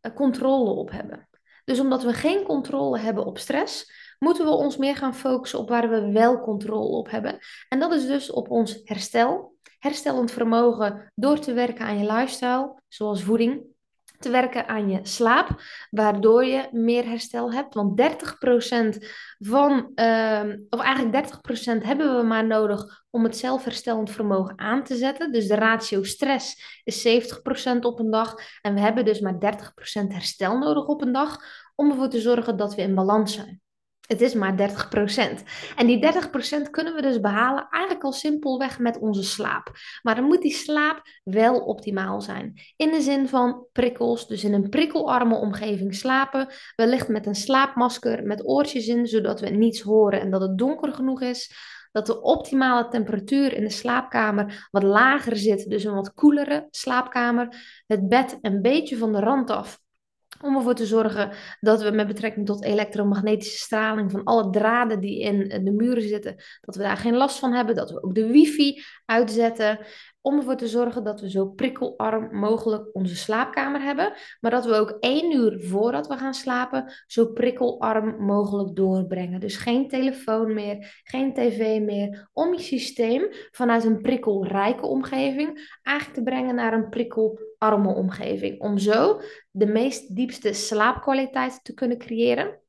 eh, 0.02 0.14
controle 0.14 0.70
op 0.70 0.92
hebben. 0.92 1.30
Dus 1.64 1.80
omdat 1.80 2.04
we 2.04 2.14
geen 2.14 2.44
controle 2.44 3.00
hebben 3.00 3.26
op 3.26 3.38
stress, 3.38 3.92
moeten 4.20 4.46
we 4.46 4.52
ons 4.52 4.78
meer 4.78 4.96
gaan 4.96 5.16
focussen 5.16 5.60
op 5.60 5.70
waar 5.70 5.90
we 5.90 6.12
wel 6.12 6.40
controle 6.40 6.98
op 6.98 7.10
hebben. 7.10 7.40
En 7.70 7.80
dat 7.80 7.94
is 7.94 8.08
dus 8.08 8.32
op 8.32 8.50
ons 8.50 8.82
herstel, 8.84 9.56
herstellend 9.80 10.32
vermogen 10.32 11.12
door 11.16 11.40
te 11.40 11.54
werken 11.54 11.86
aan 11.86 12.00
je 12.00 12.14
lifestyle, 12.14 12.82
zoals 12.88 13.24
voeding, 13.24 13.64
te 14.22 14.30
werken 14.30 14.68
aan 14.68 14.90
je 14.90 15.00
slaap, 15.04 15.62
waardoor 15.90 16.46
je 16.46 16.68
meer 16.72 17.06
herstel 17.06 17.54
hebt. 17.54 17.74
Want 17.74 17.98
30% 17.98 18.98
van, 19.40 19.92
uh, 19.96 20.44
of 20.70 20.80
eigenlijk 20.80 21.12
30% 21.12 21.84
hebben 21.84 22.18
we 22.18 22.24
maar 22.24 22.48
nodig 22.48 23.04
om 23.10 23.24
het 23.24 23.38
zelfherstellend 23.38 24.12
vermogen 24.12 24.60
aan 24.60 24.84
te 24.84 24.96
zetten. 24.96 25.32
Dus 25.32 25.48
de 25.48 25.56
ratio 25.56 26.04
stress 26.04 26.82
is 26.84 27.02
70% 27.02 27.86
op 27.86 28.00
een 28.00 28.12
dag. 28.12 28.36
En 28.62 28.74
we 28.74 28.80
hebben 28.80 29.06
dus 29.06 29.20
maar 29.20 29.40
30% 29.40 30.12
herstel 30.12 30.58
nodig 30.58 30.86
op 30.86 31.02
een 31.02 31.12
dag 31.12 31.38
om 31.76 31.90
ervoor 31.90 32.10
te 32.10 32.22
zorgen 32.22 32.58
dat 32.58 32.76
we 32.76 32.82
in 32.82 32.96
balans 32.96 33.34
zijn. 33.34 33.62
Het 34.12 34.22
is 34.22 34.34
maar 34.34 34.56
30%. 34.58 35.44
En 35.76 35.88
die 35.88 36.12
30% 36.68 36.70
kunnen 36.72 36.96
we 36.96 37.02
dus 37.02 37.20
behalen 37.20 37.68
eigenlijk 37.70 38.04
al 38.04 38.12
simpelweg 38.12 38.80
met 38.80 39.00
onze 39.00 39.24
slaap. 39.24 39.72
Maar 40.02 40.16
dan 40.16 40.24
moet 40.24 40.42
die 40.42 40.54
slaap 40.54 41.02
wel 41.24 41.60
optimaal 41.60 42.22
zijn. 42.22 42.54
In 42.76 42.92
de 42.92 43.02
zin 43.02 43.28
van 43.28 43.66
prikkels, 43.72 44.28
dus 44.28 44.44
in 44.44 44.54
een 44.54 44.70
prikkelarme 44.70 45.36
omgeving 45.36 45.96
slapen. 45.96 46.48
Wellicht 46.76 47.08
met 47.08 47.26
een 47.26 47.36
slaapmasker 47.36 48.24
met 48.24 48.48
oortjes 48.48 48.88
in, 48.88 49.08
zodat 49.08 49.40
we 49.40 49.50
niets 49.50 49.82
horen 49.82 50.22
en 50.22 50.32
dat 50.32 50.42
het 50.42 50.58
donker 50.58 50.94
genoeg 50.94 51.22
is. 51.22 51.52
Dat 51.92 52.06
de 52.06 52.22
optimale 52.22 52.88
temperatuur 52.88 53.54
in 53.54 53.64
de 53.64 53.70
slaapkamer 53.70 54.68
wat 54.72 54.84
lager 54.84 55.38
zit, 55.38 55.70
dus 55.70 55.84
een 55.84 55.94
wat 55.94 56.14
koelere 56.14 56.68
slaapkamer. 56.70 57.84
Het 57.88 58.08
bed 58.10 58.38
een 58.42 58.62
beetje 58.62 58.98
van 58.98 59.12
de 59.12 59.20
rand 59.20 59.50
af 59.50 59.80
om 60.42 60.56
ervoor 60.56 60.76
te 60.76 60.86
zorgen 60.86 61.32
dat 61.60 61.82
we 61.82 61.92
met 61.92 62.08
betrekking 62.08 62.46
tot 62.46 62.64
elektromagnetische 62.64 63.58
straling 63.58 64.12
van 64.12 64.24
alle 64.24 64.50
draden 64.50 65.00
die 65.00 65.20
in 65.20 65.64
de 65.64 65.72
muren 65.72 66.08
zitten, 66.08 66.36
dat 66.62 66.76
we 66.76 66.82
daar 66.82 66.98
geen 66.98 67.16
last 67.16 67.40
van 67.40 67.54
hebben. 67.54 67.76
Dat 67.76 67.92
we 67.92 68.04
ook 68.04 68.16
de 68.16 68.28
wifi 68.28 68.84
uitzetten. 69.06 69.80
Om 70.22 70.38
ervoor 70.38 70.56
te 70.56 70.68
zorgen 70.68 71.04
dat 71.04 71.22
we 71.22 71.30
zo 71.30 71.46
prikkelarm 71.46 72.36
mogelijk 72.36 72.96
onze 72.96 73.16
slaapkamer 73.16 73.82
hebben, 73.82 74.14
maar 74.40 74.52
dat 74.52 74.66
we 74.66 74.74
ook 74.74 74.98
één 75.00 75.32
uur 75.36 75.60
voordat 75.60 76.08
we 76.08 76.18
gaan 76.18 76.34
slapen 76.34 76.94
zo 77.08 77.26
prikkelarm 77.26 78.24
mogelijk 78.26 78.76
doorbrengen. 78.76 79.40
Dus 79.40 79.58
geen 79.58 79.88
telefoon 79.88 80.54
meer, 80.54 81.02
geen 81.04 81.34
tv 81.34 81.82
meer, 81.82 82.30
om 82.34 82.54
je 82.54 82.62
systeem 82.62 83.28
vanuit 83.52 83.84
een 83.84 84.02
prikkelrijke 84.02 84.86
omgeving 84.86 85.80
eigenlijk 85.84 86.18
te 86.18 86.24
brengen 86.24 86.56
naar 86.56 86.74
een 86.74 86.90
prikkelarme 86.90 87.94
omgeving. 87.94 88.62
Om 88.62 88.78
zo 88.78 89.22
de 89.52 89.66
meest 89.66 90.16
diepste 90.16 90.54
slaapkwaliteit 90.54 91.60
te 91.64 91.74
kunnen 91.74 91.98
creëren. 91.98 92.61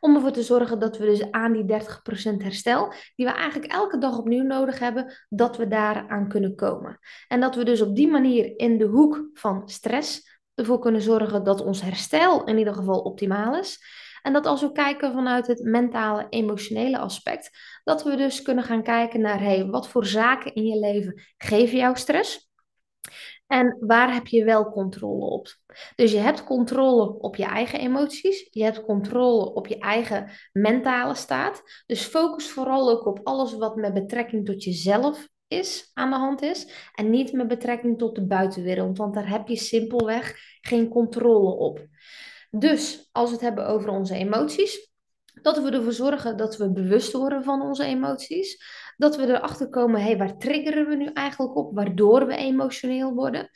Om 0.00 0.14
ervoor 0.14 0.32
te 0.32 0.42
zorgen 0.42 0.78
dat 0.78 0.98
we 0.98 1.04
dus 1.04 1.30
aan 1.30 1.52
die 1.52 1.64
30% 1.64 2.36
herstel, 2.36 2.92
die 3.16 3.26
we 3.26 3.32
eigenlijk 3.32 3.72
elke 3.72 3.98
dag 3.98 4.18
opnieuw 4.18 4.42
nodig 4.42 4.78
hebben, 4.78 5.14
dat 5.28 5.56
we 5.56 5.68
daar 5.68 6.08
aan 6.08 6.28
kunnen 6.28 6.54
komen. 6.54 6.98
En 7.28 7.40
dat 7.40 7.54
we 7.54 7.64
dus 7.64 7.80
op 7.80 7.96
die 7.96 8.08
manier 8.08 8.58
in 8.58 8.78
de 8.78 8.84
hoek 8.84 9.30
van 9.34 9.68
stress 9.68 10.38
ervoor 10.54 10.78
kunnen 10.78 11.00
zorgen 11.02 11.44
dat 11.44 11.60
ons 11.60 11.82
herstel 11.82 12.44
in 12.44 12.58
ieder 12.58 12.74
geval 12.74 13.00
optimaal 13.00 13.56
is. 13.56 13.78
En 14.22 14.32
dat 14.32 14.46
als 14.46 14.60
we 14.60 14.72
kijken 14.72 15.12
vanuit 15.12 15.46
het 15.46 15.62
mentale, 15.62 16.26
emotionele 16.28 16.98
aspect, 16.98 17.50
dat 17.84 18.02
we 18.02 18.16
dus 18.16 18.42
kunnen 18.42 18.64
gaan 18.64 18.82
kijken 18.82 19.20
naar, 19.20 19.40
hey, 19.40 19.66
wat 19.66 19.88
voor 19.88 20.06
zaken 20.06 20.54
in 20.54 20.66
je 20.66 20.78
leven 20.78 21.22
geven 21.36 21.76
jou 21.76 21.96
stress? 21.96 22.50
En 23.50 23.76
waar 23.80 24.14
heb 24.14 24.26
je 24.26 24.44
wel 24.44 24.70
controle 24.70 25.24
op? 25.24 25.56
Dus 25.94 26.12
je 26.12 26.18
hebt 26.18 26.44
controle 26.44 27.18
op 27.18 27.36
je 27.36 27.44
eigen 27.44 27.80
emoties. 27.80 28.48
Je 28.50 28.62
hebt 28.62 28.84
controle 28.84 29.54
op 29.54 29.66
je 29.66 29.78
eigen 29.78 30.30
mentale 30.52 31.14
staat. 31.14 31.62
Dus 31.86 32.02
focus 32.02 32.50
vooral 32.50 32.90
ook 32.90 33.06
op 33.06 33.20
alles 33.22 33.56
wat 33.56 33.76
met 33.76 33.94
betrekking 33.94 34.46
tot 34.46 34.64
jezelf 34.64 35.28
is, 35.48 35.90
aan 35.94 36.10
de 36.10 36.16
hand 36.16 36.42
is. 36.42 36.90
En 36.94 37.10
niet 37.10 37.32
met 37.32 37.48
betrekking 37.48 37.98
tot 37.98 38.14
de 38.14 38.26
buitenwereld. 38.26 38.98
Want 38.98 39.14
daar 39.14 39.28
heb 39.28 39.48
je 39.48 39.56
simpelweg 39.56 40.36
geen 40.60 40.88
controle 40.88 41.54
op. 41.56 41.86
Dus 42.50 43.08
als 43.12 43.28
we 43.28 43.34
het 43.34 43.44
hebben 43.44 43.66
over 43.66 43.88
onze 43.88 44.14
emoties. 44.14 44.88
Dat 45.42 45.62
we 45.62 45.70
ervoor 45.70 45.92
zorgen 45.92 46.36
dat 46.36 46.56
we 46.56 46.72
bewust 46.72 47.12
worden 47.12 47.44
van 47.44 47.62
onze 47.62 47.84
emoties 47.84 48.64
dat 49.00 49.16
we 49.16 49.26
erachter 49.26 49.68
komen, 49.68 50.02
hey, 50.02 50.16
waar 50.16 50.38
triggeren 50.38 50.88
we 50.88 50.94
nu 50.94 51.10
eigenlijk 51.12 51.56
op, 51.56 51.74
waardoor 51.74 52.26
we 52.26 52.36
emotioneel 52.36 53.14
worden? 53.14 53.50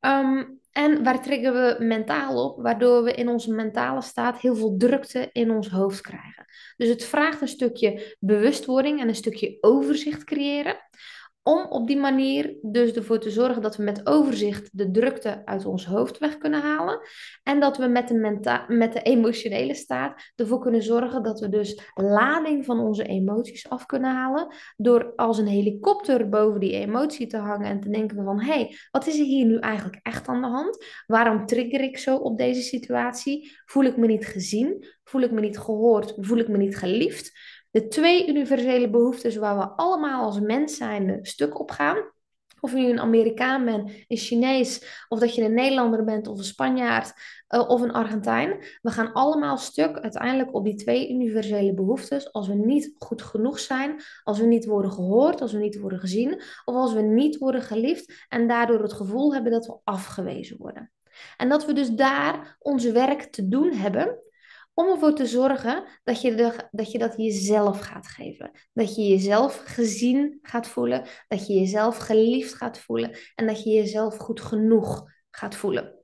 Ehm, 0.00 0.44
en 0.72 1.04
waar 1.04 1.22
triggeren 1.22 1.78
we 1.78 1.84
mentaal 1.84 2.44
op, 2.44 2.62
waardoor 2.62 3.02
we 3.02 3.12
in 3.12 3.28
onze 3.28 3.52
mentale 3.52 4.02
staat 4.02 4.40
heel 4.40 4.56
veel 4.56 4.76
drukte 4.76 5.28
in 5.32 5.50
ons 5.50 5.68
hoofd 5.68 6.00
krijgen. 6.00 6.44
Dus 6.76 6.88
het 6.88 7.04
vraagt 7.04 7.40
een 7.40 7.48
stukje 7.48 8.16
bewustwording 8.18 9.00
en 9.00 9.08
een 9.08 9.14
stukje 9.14 9.56
overzicht 9.60 10.24
creëren. 10.24 10.76
Om 11.42 11.66
op 11.68 11.86
die 11.86 11.96
manier 11.96 12.56
dus 12.62 12.92
ervoor 12.92 13.18
te 13.18 13.30
zorgen 13.30 13.62
dat 13.62 13.76
we 13.76 13.82
met 13.82 14.06
overzicht 14.06 14.68
de 14.72 14.90
drukte 14.90 15.42
uit 15.44 15.64
ons 15.64 15.86
hoofd 15.86 16.18
weg 16.18 16.38
kunnen 16.38 16.60
halen. 16.60 17.00
En 17.42 17.60
dat 17.60 17.76
we 17.76 17.86
met 17.86 18.08
de, 18.08 18.64
met 18.68 18.92
de 18.92 19.02
emotionele 19.02 19.74
staat 19.74 20.32
ervoor 20.36 20.60
kunnen 20.60 20.82
zorgen 20.82 21.22
dat 21.22 21.40
we 21.40 21.48
dus 21.48 21.90
lading 21.94 22.64
van 22.64 22.80
onze 22.80 23.04
emoties 23.04 23.68
af 23.68 23.86
kunnen 23.86 24.14
halen. 24.14 24.54
Door 24.76 25.12
als 25.16 25.38
een 25.38 25.46
helikopter 25.46 26.28
boven 26.28 26.60
die 26.60 26.72
emotie 26.72 27.26
te 27.26 27.36
hangen 27.36 27.68
en 27.68 27.80
te 27.80 27.90
denken 27.90 28.24
van 28.24 28.40
hé, 28.40 28.52
hey, 28.52 28.76
wat 28.90 29.06
is 29.06 29.18
er 29.18 29.24
hier 29.24 29.46
nu 29.46 29.58
eigenlijk 29.58 30.00
echt 30.02 30.28
aan 30.28 30.40
de 30.40 30.48
hand? 30.48 30.84
Waarom 31.06 31.46
trigger 31.46 31.80
ik 31.80 31.98
zo 31.98 32.16
op 32.16 32.38
deze 32.38 32.62
situatie? 32.62 33.56
Voel 33.64 33.84
ik 33.84 33.96
me 33.96 34.06
niet 34.06 34.26
gezien? 34.26 34.86
Voel 35.04 35.22
ik 35.22 35.30
me 35.30 35.40
niet 35.40 35.58
gehoord? 35.58 36.14
Voel 36.16 36.38
ik 36.38 36.48
me 36.48 36.56
niet 36.56 36.76
geliefd? 36.76 37.32
De 37.70 37.88
twee 37.88 38.28
universele 38.28 38.90
behoeftes 38.90 39.36
waar 39.36 39.58
we 39.58 39.68
allemaal 39.68 40.24
als 40.24 40.40
mens 40.40 40.76
zijn 40.76 41.18
stuk 41.22 41.60
op 41.60 41.70
gaan. 41.70 42.10
Of 42.60 42.72
je 42.72 42.76
nu 42.76 42.90
een 42.90 43.00
Amerikaan 43.00 43.64
bent, 43.64 43.90
een 44.08 44.16
Chinees, 44.16 45.04
of 45.08 45.18
dat 45.18 45.34
je 45.34 45.44
een 45.44 45.54
Nederlander 45.54 46.04
bent 46.04 46.26
of 46.26 46.38
een 46.38 46.44
Spanjaard 46.44 47.12
uh, 47.48 47.68
of 47.68 47.80
een 47.80 47.92
Argentijn. 47.92 48.64
We 48.82 48.90
gaan 48.90 49.12
allemaal 49.12 49.56
stuk 49.56 49.98
uiteindelijk 49.98 50.54
op 50.54 50.64
die 50.64 50.74
twee 50.74 51.10
universele 51.10 51.74
behoeftes 51.74 52.32
als 52.32 52.48
we 52.48 52.54
niet 52.54 52.94
goed 52.98 53.22
genoeg 53.22 53.58
zijn, 53.58 54.00
als 54.22 54.38
we 54.38 54.46
niet 54.46 54.66
worden 54.66 54.92
gehoord, 54.92 55.40
als 55.40 55.52
we 55.52 55.58
niet 55.58 55.80
worden 55.80 55.98
gezien 55.98 56.42
of 56.64 56.74
als 56.74 56.92
we 56.92 57.00
niet 57.00 57.38
worden 57.38 57.62
geliefd 57.62 58.26
en 58.28 58.48
daardoor 58.48 58.82
het 58.82 58.92
gevoel 58.92 59.34
hebben 59.34 59.52
dat 59.52 59.66
we 59.66 59.78
afgewezen 59.84 60.56
worden. 60.58 60.92
En 61.36 61.48
dat 61.48 61.66
we 61.66 61.72
dus 61.72 61.90
daar 61.90 62.56
ons 62.58 62.84
werk 62.84 63.22
te 63.22 63.48
doen 63.48 63.72
hebben 63.72 64.18
om 64.74 64.88
ervoor 64.88 65.14
te 65.14 65.26
zorgen 65.26 65.84
dat 66.04 66.20
je, 66.20 66.34
de, 66.34 66.68
dat 66.70 66.90
je 66.90 66.98
dat 66.98 67.14
jezelf 67.16 67.80
gaat 67.80 68.06
geven. 68.08 68.50
Dat 68.72 68.96
je 68.96 69.02
jezelf 69.02 69.62
gezien 69.64 70.38
gaat 70.42 70.68
voelen, 70.68 71.06
dat 71.28 71.46
je 71.46 71.54
jezelf 71.54 71.96
geliefd 71.96 72.54
gaat 72.54 72.78
voelen 72.78 73.18
en 73.34 73.46
dat 73.46 73.62
je 73.62 73.70
jezelf 73.70 74.16
goed 74.16 74.40
genoeg 74.40 75.04
gaat 75.30 75.54
voelen. 75.54 75.94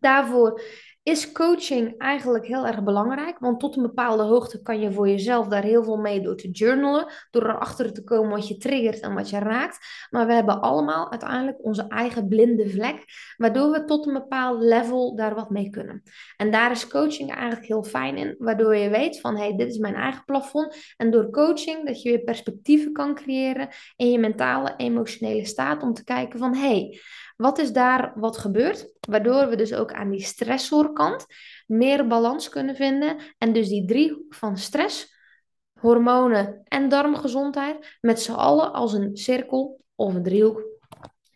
Daarvoor 0.00 0.62
is 1.02 1.32
coaching 1.32 1.98
eigenlijk 1.98 2.46
heel 2.46 2.66
erg 2.66 2.82
belangrijk. 2.82 3.38
Want 3.38 3.60
tot 3.60 3.76
een 3.76 3.82
bepaalde 3.82 4.22
hoogte 4.22 4.62
kan 4.62 4.80
je 4.80 4.92
voor 4.92 5.08
jezelf 5.08 5.48
daar 5.48 5.62
heel 5.62 5.84
veel 5.84 5.96
mee 5.96 6.20
door 6.20 6.36
te 6.36 6.50
journalen. 6.50 7.06
Door 7.30 7.42
erachter 7.42 7.92
te 7.92 8.04
komen 8.04 8.30
wat 8.30 8.48
je 8.48 8.56
triggert 8.56 9.00
en 9.00 9.14
wat 9.14 9.30
je 9.30 9.38
raakt. 9.38 10.06
Maar 10.10 10.26
we 10.26 10.32
hebben 10.32 10.60
allemaal 10.60 11.10
uiteindelijk 11.10 11.64
onze 11.64 11.88
eigen 11.88 12.28
blinde 12.28 12.70
vlek. 12.70 13.04
Waardoor 13.36 13.70
we 13.70 13.84
tot 13.84 14.06
een 14.06 14.12
bepaald 14.12 14.62
level 14.62 15.16
daar 15.16 15.34
wat 15.34 15.50
mee 15.50 15.70
kunnen. 15.70 16.02
En 16.36 16.50
daar 16.50 16.70
is 16.70 16.88
coaching 16.88 17.34
eigenlijk 17.34 17.66
heel 17.66 17.84
fijn 17.84 18.16
in. 18.16 18.34
Waardoor 18.38 18.76
je 18.76 18.88
weet 18.88 19.20
van 19.20 19.36
hé, 19.36 19.42
hey, 19.42 19.56
dit 19.56 19.68
is 19.68 19.78
mijn 19.78 19.94
eigen 19.94 20.24
plafond. 20.24 20.76
En 20.96 21.10
door 21.10 21.30
coaching 21.30 21.86
dat 21.86 22.02
je 22.02 22.08
weer 22.08 22.24
perspectieven 22.24 22.92
kan 22.92 23.14
creëren 23.14 23.68
in 23.96 24.10
je 24.10 24.18
mentale, 24.18 24.74
emotionele 24.76 25.46
staat. 25.46 25.82
Om 25.82 25.94
te 25.94 26.04
kijken 26.04 26.38
van 26.38 26.54
hé, 26.54 26.60
hey, 26.60 27.00
wat 27.42 27.58
is 27.58 27.72
daar 27.72 28.12
wat 28.14 28.38
gebeurt? 28.38 28.92
Waardoor 29.08 29.48
we 29.48 29.56
dus 29.56 29.74
ook 29.74 29.92
aan 29.92 30.10
die 30.10 30.22
stressorkant 30.22 31.26
meer 31.66 32.06
balans 32.06 32.48
kunnen 32.48 32.76
vinden. 32.76 33.16
En 33.38 33.52
dus 33.52 33.68
die 33.68 33.84
driehoek 33.84 34.34
van 34.34 34.56
stress, 34.56 35.14
hormonen 35.80 36.62
en 36.64 36.88
darmgezondheid 36.88 37.98
met 38.00 38.20
z'n 38.20 38.32
allen 38.32 38.72
als 38.72 38.92
een 38.92 39.16
cirkel 39.16 39.80
of 39.94 40.14
een 40.14 40.22
driehoek 40.22 40.62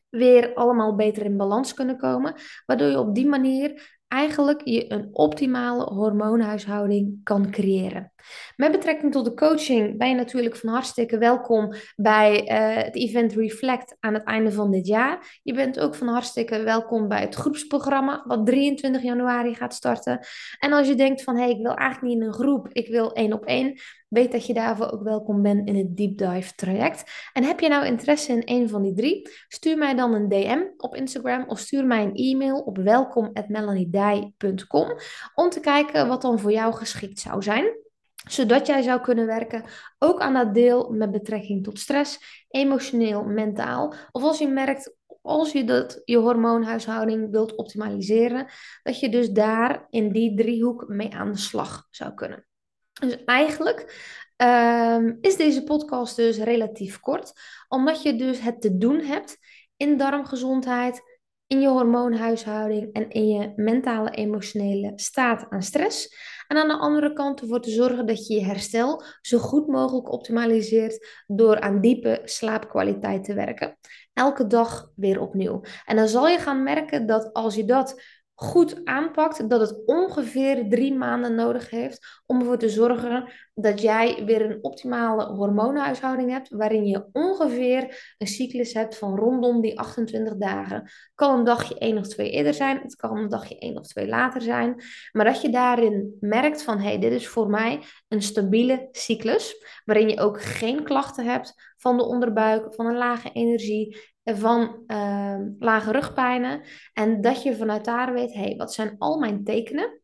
weer 0.09 0.55
allemaal 0.55 0.95
beter 0.95 1.25
in 1.25 1.37
balans 1.37 1.75
kunnen 1.75 1.97
komen. 1.97 2.35
Waardoor 2.67 2.89
je 2.89 2.99
op 2.99 3.15
die 3.15 3.27
manier 3.27 3.99
eigenlijk 4.09 4.61
je 4.65 4.93
een 4.93 5.09
optimale 5.13 5.85
hormoonhuishouding 5.85 7.21
kan 7.23 7.51
creëren. 7.51 8.13
Met 8.57 8.73
betrekking 8.73 9.13
tot 9.13 9.25
de 9.25 9.35
coaching 9.35 9.99
ben 9.99 10.09
je 10.09 10.15
natuurlijk 10.15 10.57
van 10.57 10.69
hartstikke 10.69 11.19
welkom 11.19 11.75
bij 11.97 12.43
uh, 12.43 12.85
het 12.85 12.95
event 12.95 13.33
Reflect 13.33 13.97
aan 14.01 14.15
het 14.15 14.25
einde 14.25 14.53
van 14.53 14.71
dit 14.71 14.87
jaar. 14.87 15.41
Je 15.43 15.55
bent 15.55 15.81
ook 15.81 15.95
van 15.95 16.09
hartstikke 16.09 16.63
welkom 16.63 17.09
bij 17.09 17.21
het 17.21 17.35
groepsprogramma 17.35 18.25
wat 18.27 18.47
23 18.47 19.03
januari 19.03 19.55
gaat 19.55 19.75
starten. 19.75 20.27
En 20.59 20.73
als 20.73 20.89
je 20.89 20.95
denkt 20.95 21.23
van 21.23 21.37
hé, 21.37 21.43
hey, 21.43 21.51
ik 21.51 21.63
wil 21.63 21.75
eigenlijk 21.75 22.15
niet 22.15 22.23
in 22.23 22.29
een 22.29 22.35
groep, 22.35 22.69
ik 22.73 22.89
wil 22.89 23.13
één 23.13 23.33
op 23.33 23.45
één, 23.45 23.79
weet 24.09 24.33
dat 24.33 24.47
je 24.47 24.55
daarvoor 24.55 24.93
ook 24.93 25.03
welkom 25.03 25.43
bent 25.43 25.69
in 25.69 25.77
het 25.77 25.97
Deep 25.97 26.19
Dive 26.19 26.55
traject. 26.55 27.31
En 27.33 27.45
heb 27.45 27.61
je 27.61 27.69
nou 27.69 27.87
interesse 27.87 28.33
in 28.33 28.43
een 28.45 28.69
van 28.69 28.83
die 28.83 28.95
drie? 28.95 29.29
Stuur 29.49 29.79
mij 29.79 29.95
dan 29.95 30.15
een 30.15 30.29
DM 30.29 30.61
op 30.77 30.95
Instagram 30.95 31.45
of 31.49 31.59
stuur 31.59 31.87
mij 31.87 32.03
een 32.03 32.15
e-mail 32.15 32.59
op 32.59 32.79
welkom@melaniedij.com 32.79 34.99
om 35.35 35.51
te 35.51 35.61
kijken 35.61 36.09
wat 36.09 36.23
dan 36.23 36.39
voor 36.39 36.53
jou 36.53 36.75
geschikt 36.75 37.21
zou 37.21 37.43
zijn 37.43 37.85
zodat 38.31 38.67
jij 38.67 38.83
zou 38.83 39.01
kunnen 39.01 39.27
werken 39.27 39.65
ook 39.99 40.21
aan 40.21 40.35
dat 40.35 40.55
deel 40.55 40.91
met 40.91 41.11
betrekking 41.11 41.65
tot 41.65 41.79
stress, 41.79 42.45
emotioneel, 42.49 43.25
mentaal. 43.25 43.95
Of 44.13 44.23
als 44.23 44.39
je 44.39 44.49
merkt, 44.49 44.95
als 45.23 45.53
je 45.53 45.65
dat, 45.65 46.03
je 46.05 46.17
hormoonhuishouding 46.17 47.31
wilt 47.31 47.55
optimaliseren, 47.55 48.47
dat 48.83 49.01
je 49.01 49.09
dus 49.09 49.31
daar 49.31 49.87
in 49.91 50.13
die 50.13 50.37
driehoek 50.37 50.89
mee 50.89 51.15
aan 51.15 51.33
de 51.33 51.39
slag 51.39 51.87
zou 51.91 52.15
kunnen. 52.15 52.47
Dus 52.93 53.25
eigenlijk 53.25 53.95
ehm, 54.37 55.15
is 55.21 55.37
deze 55.37 55.63
podcast 55.63 56.17
dus 56.17 56.39
relatief 56.39 57.01
kort, 57.01 57.33
omdat 57.69 58.03
je 58.03 58.17
dus 58.17 58.41
het 58.41 58.61
te 58.61 58.77
doen 58.77 59.01
hebt 59.01 59.39
in 59.77 59.97
darmgezondheid, 59.97 61.06
in 61.47 61.61
je 61.61 61.69
hormoonhuishouding 61.69 62.93
en 62.93 63.11
in 63.11 63.29
je 63.29 63.53
mentale 63.57 64.11
emotionele 64.11 64.93
staat 64.95 65.47
aan 65.49 65.63
stress. 65.63 66.09
En 66.49 66.57
aan 66.57 66.69
de 66.69 66.77
andere 66.77 67.13
kant 67.13 67.41
ervoor 67.41 67.61
te 67.61 67.71
zorgen 67.71 68.07
dat 68.07 68.27
je 68.27 68.35
je 68.35 68.45
herstel 68.45 69.03
zo 69.21 69.39
goed 69.39 69.67
mogelijk 69.67 70.13
optimaliseert 70.13 71.23
door 71.27 71.61
aan 71.61 71.81
diepe 71.81 72.21
slaapkwaliteit 72.25 73.25
te 73.25 73.35
werken. 73.35 73.79
Elke 74.13 74.47
dag 74.47 74.91
weer 74.95 75.21
opnieuw. 75.21 75.61
En 75.85 75.97
dan 75.97 76.09
zal 76.09 76.29
je 76.29 76.39
gaan 76.39 76.63
merken 76.63 77.07
dat 77.07 77.33
als 77.33 77.55
je 77.55 77.65
dat 77.65 78.03
goed 78.39 78.85
aanpakt, 78.85 79.51
dat 79.51 79.61
het 79.61 79.83
ongeveer 79.87 80.69
drie 80.69 80.95
maanden 80.95 81.35
nodig 81.35 81.71
heeft 81.71 82.23
om 82.27 82.39
ervoor 82.39 82.59
te 82.59 82.69
zorgen 82.69 83.33
dat 83.55 83.81
jij 83.81 84.23
weer 84.25 84.51
een 84.51 84.59
optimale 84.61 85.25
hormoonhuishouding 85.25 86.31
hebt, 86.31 86.49
waarin 86.49 86.87
je 86.87 87.07
ongeveer 87.13 88.15
een 88.19 88.27
cyclus 88.27 88.73
hebt 88.73 88.99
van 88.99 89.17
rondom 89.17 89.61
die 89.61 89.79
28 89.79 90.37
dagen. 90.37 90.91
Kan 91.15 91.39
een 91.39 91.45
dagje 91.45 91.79
één 91.79 91.99
of 91.99 92.07
twee 92.09 92.31
eerder 92.31 92.55
zijn, 92.55 92.81
het 92.83 92.97
kan 92.97 93.17
een 93.17 93.29
dagje 93.29 93.59
één 93.59 93.79
of 93.79 93.87
twee 93.87 94.09
later 94.09 94.43
zijn, 94.43 94.83
maar 95.13 95.25
dat 95.25 95.41
je 95.41 95.51
daarin 95.51 96.17
merkt 96.21 96.63
van 96.63 96.79
hé, 96.79 96.89
hey, 96.89 96.99
dit 96.99 97.13
is 97.13 97.29
voor 97.29 97.51
mij 97.51 97.83
een 98.09 98.23
stabiele 98.23 98.89
cyclus, 98.93 99.65
waarin 99.85 100.09
je 100.09 100.21
ook 100.21 100.43
geen 100.43 100.83
klachten 100.83 101.25
hebt 101.25 101.75
van 101.87 101.97
de 101.97 102.05
onderbuik, 102.05 102.75
van 102.75 102.87
een 102.87 102.97
lage 102.97 103.31
energie, 103.33 103.97
van 104.25 104.83
ehm, 104.87 105.51
lage 105.59 105.93
rugpijnen. 105.93 106.63
En 106.93 107.21
dat 107.21 107.43
je 107.43 107.57
vanuit 107.57 107.85
daar 107.85 108.13
weet, 108.13 108.33
hé, 108.33 108.41
hey, 108.41 108.57
wat 108.57 108.75
zijn 108.75 108.95
al 108.99 109.19
mijn 109.19 109.45
tekenen? 109.45 110.01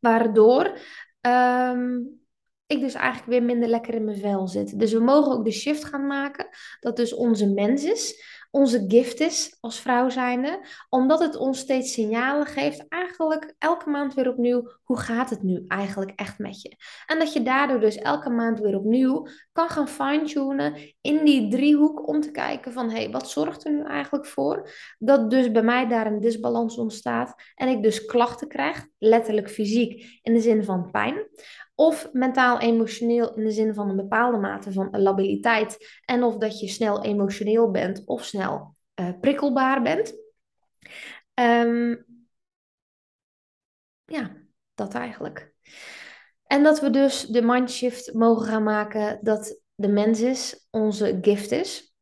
Waardoor 0.00 0.78
ehm, 1.20 1.98
ik 2.66 2.80
dus 2.80 2.94
eigenlijk 2.94 3.30
weer 3.30 3.42
minder 3.42 3.68
lekker 3.68 3.94
in 3.94 4.04
mijn 4.04 4.18
vel 4.18 4.48
zit. 4.48 4.78
Dus 4.78 4.92
we 4.92 5.00
mogen 5.00 5.32
ook 5.32 5.44
de 5.44 5.52
shift 5.52 5.84
gaan 5.84 6.06
maken 6.06 6.48
dat 6.80 6.96
dus 6.96 7.14
onze 7.14 7.52
mens 7.52 7.84
is 7.84 8.35
onze 8.56 8.84
gift 8.88 9.20
is 9.20 9.56
als 9.60 9.80
vrouw 9.80 10.08
zijnde, 10.08 10.66
omdat 10.88 11.20
het 11.20 11.36
ons 11.36 11.58
steeds 11.58 11.92
signalen 11.92 12.46
geeft, 12.46 12.88
eigenlijk 12.88 13.54
elke 13.58 13.90
maand 13.90 14.14
weer 14.14 14.28
opnieuw, 14.28 14.70
hoe 14.84 14.98
gaat 14.98 15.30
het 15.30 15.42
nu 15.42 15.64
eigenlijk 15.68 16.12
echt 16.14 16.38
met 16.38 16.62
je? 16.62 16.76
En 17.06 17.18
dat 17.18 17.32
je 17.32 17.42
daardoor 17.42 17.80
dus 17.80 17.96
elke 17.96 18.30
maand 18.30 18.60
weer 18.60 18.76
opnieuw 18.76 19.26
kan 19.52 19.68
gaan 19.68 19.88
fine-tunen 19.88 20.94
in 21.00 21.24
die 21.24 21.50
driehoek 21.50 22.08
om 22.08 22.20
te 22.20 22.30
kijken 22.30 22.72
van, 22.72 22.90
hé, 22.90 22.96
hey, 22.96 23.10
wat 23.10 23.30
zorgt 23.30 23.64
er 23.64 23.72
nu 23.72 23.82
eigenlijk 23.82 24.26
voor 24.26 24.70
dat 24.98 25.30
dus 25.30 25.52
bij 25.52 25.62
mij 25.62 25.88
daar 25.88 26.06
een 26.06 26.20
disbalans 26.20 26.78
ontstaat 26.78 27.34
en 27.54 27.68
ik 27.68 27.82
dus 27.82 28.04
klachten 28.04 28.48
krijg, 28.48 28.86
letterlijk 28.98 29.50
fysiek, 29.50 30.20
in 30.22 30.32
de 30.32 30.40
zin 30.40 30.64
van 30.64 30.90
pijn. 30.90 31.28
Of 31.78 32.08
mentaal-emotioneel 32.12 33.34
in 33.34 33.44
de 33.44 33.50
zin 33.50 33.74
van 33.74 33.88
een 33.88 33.96
bepaalde 33.96 34.38
mate 34.38 34.72
van 34.72 35.00
labiliteit. 35.00 36.00
En 36.04 36.22
of 36.22 36.36
dat 36.36 36.60
je 36.60 36.68
snel 36.68 37.02
emotioneel 37.02 37.70
bent 37.70 38.02
of 38.04 38.24
snel 38.24 38.76
uh, 39.00 39.08
prikkelbaar 39.20 39.82
bent. 39.82 40.14
Um, 41.34 42.06
ja, 44.04 44.36
dat 44.74 44.94
eigenlijk. 44.94 45.52
En 46.46 46.62
dat 46.62 46.80
we 46.80 46.90
dus 46.90 47.26
de 47.26 47.42
mindshift 47.42 48.12
mogen 48.12 48.46
gaan 48.46 48.62
maken 48.62 49.18
dat 49.22 49.60
de 49.74 49.88
mens 49.88 50.20
is, 50.20 50.68
onze 50.70 51.18
gift 51.20 51.50
is. 51.50 51.95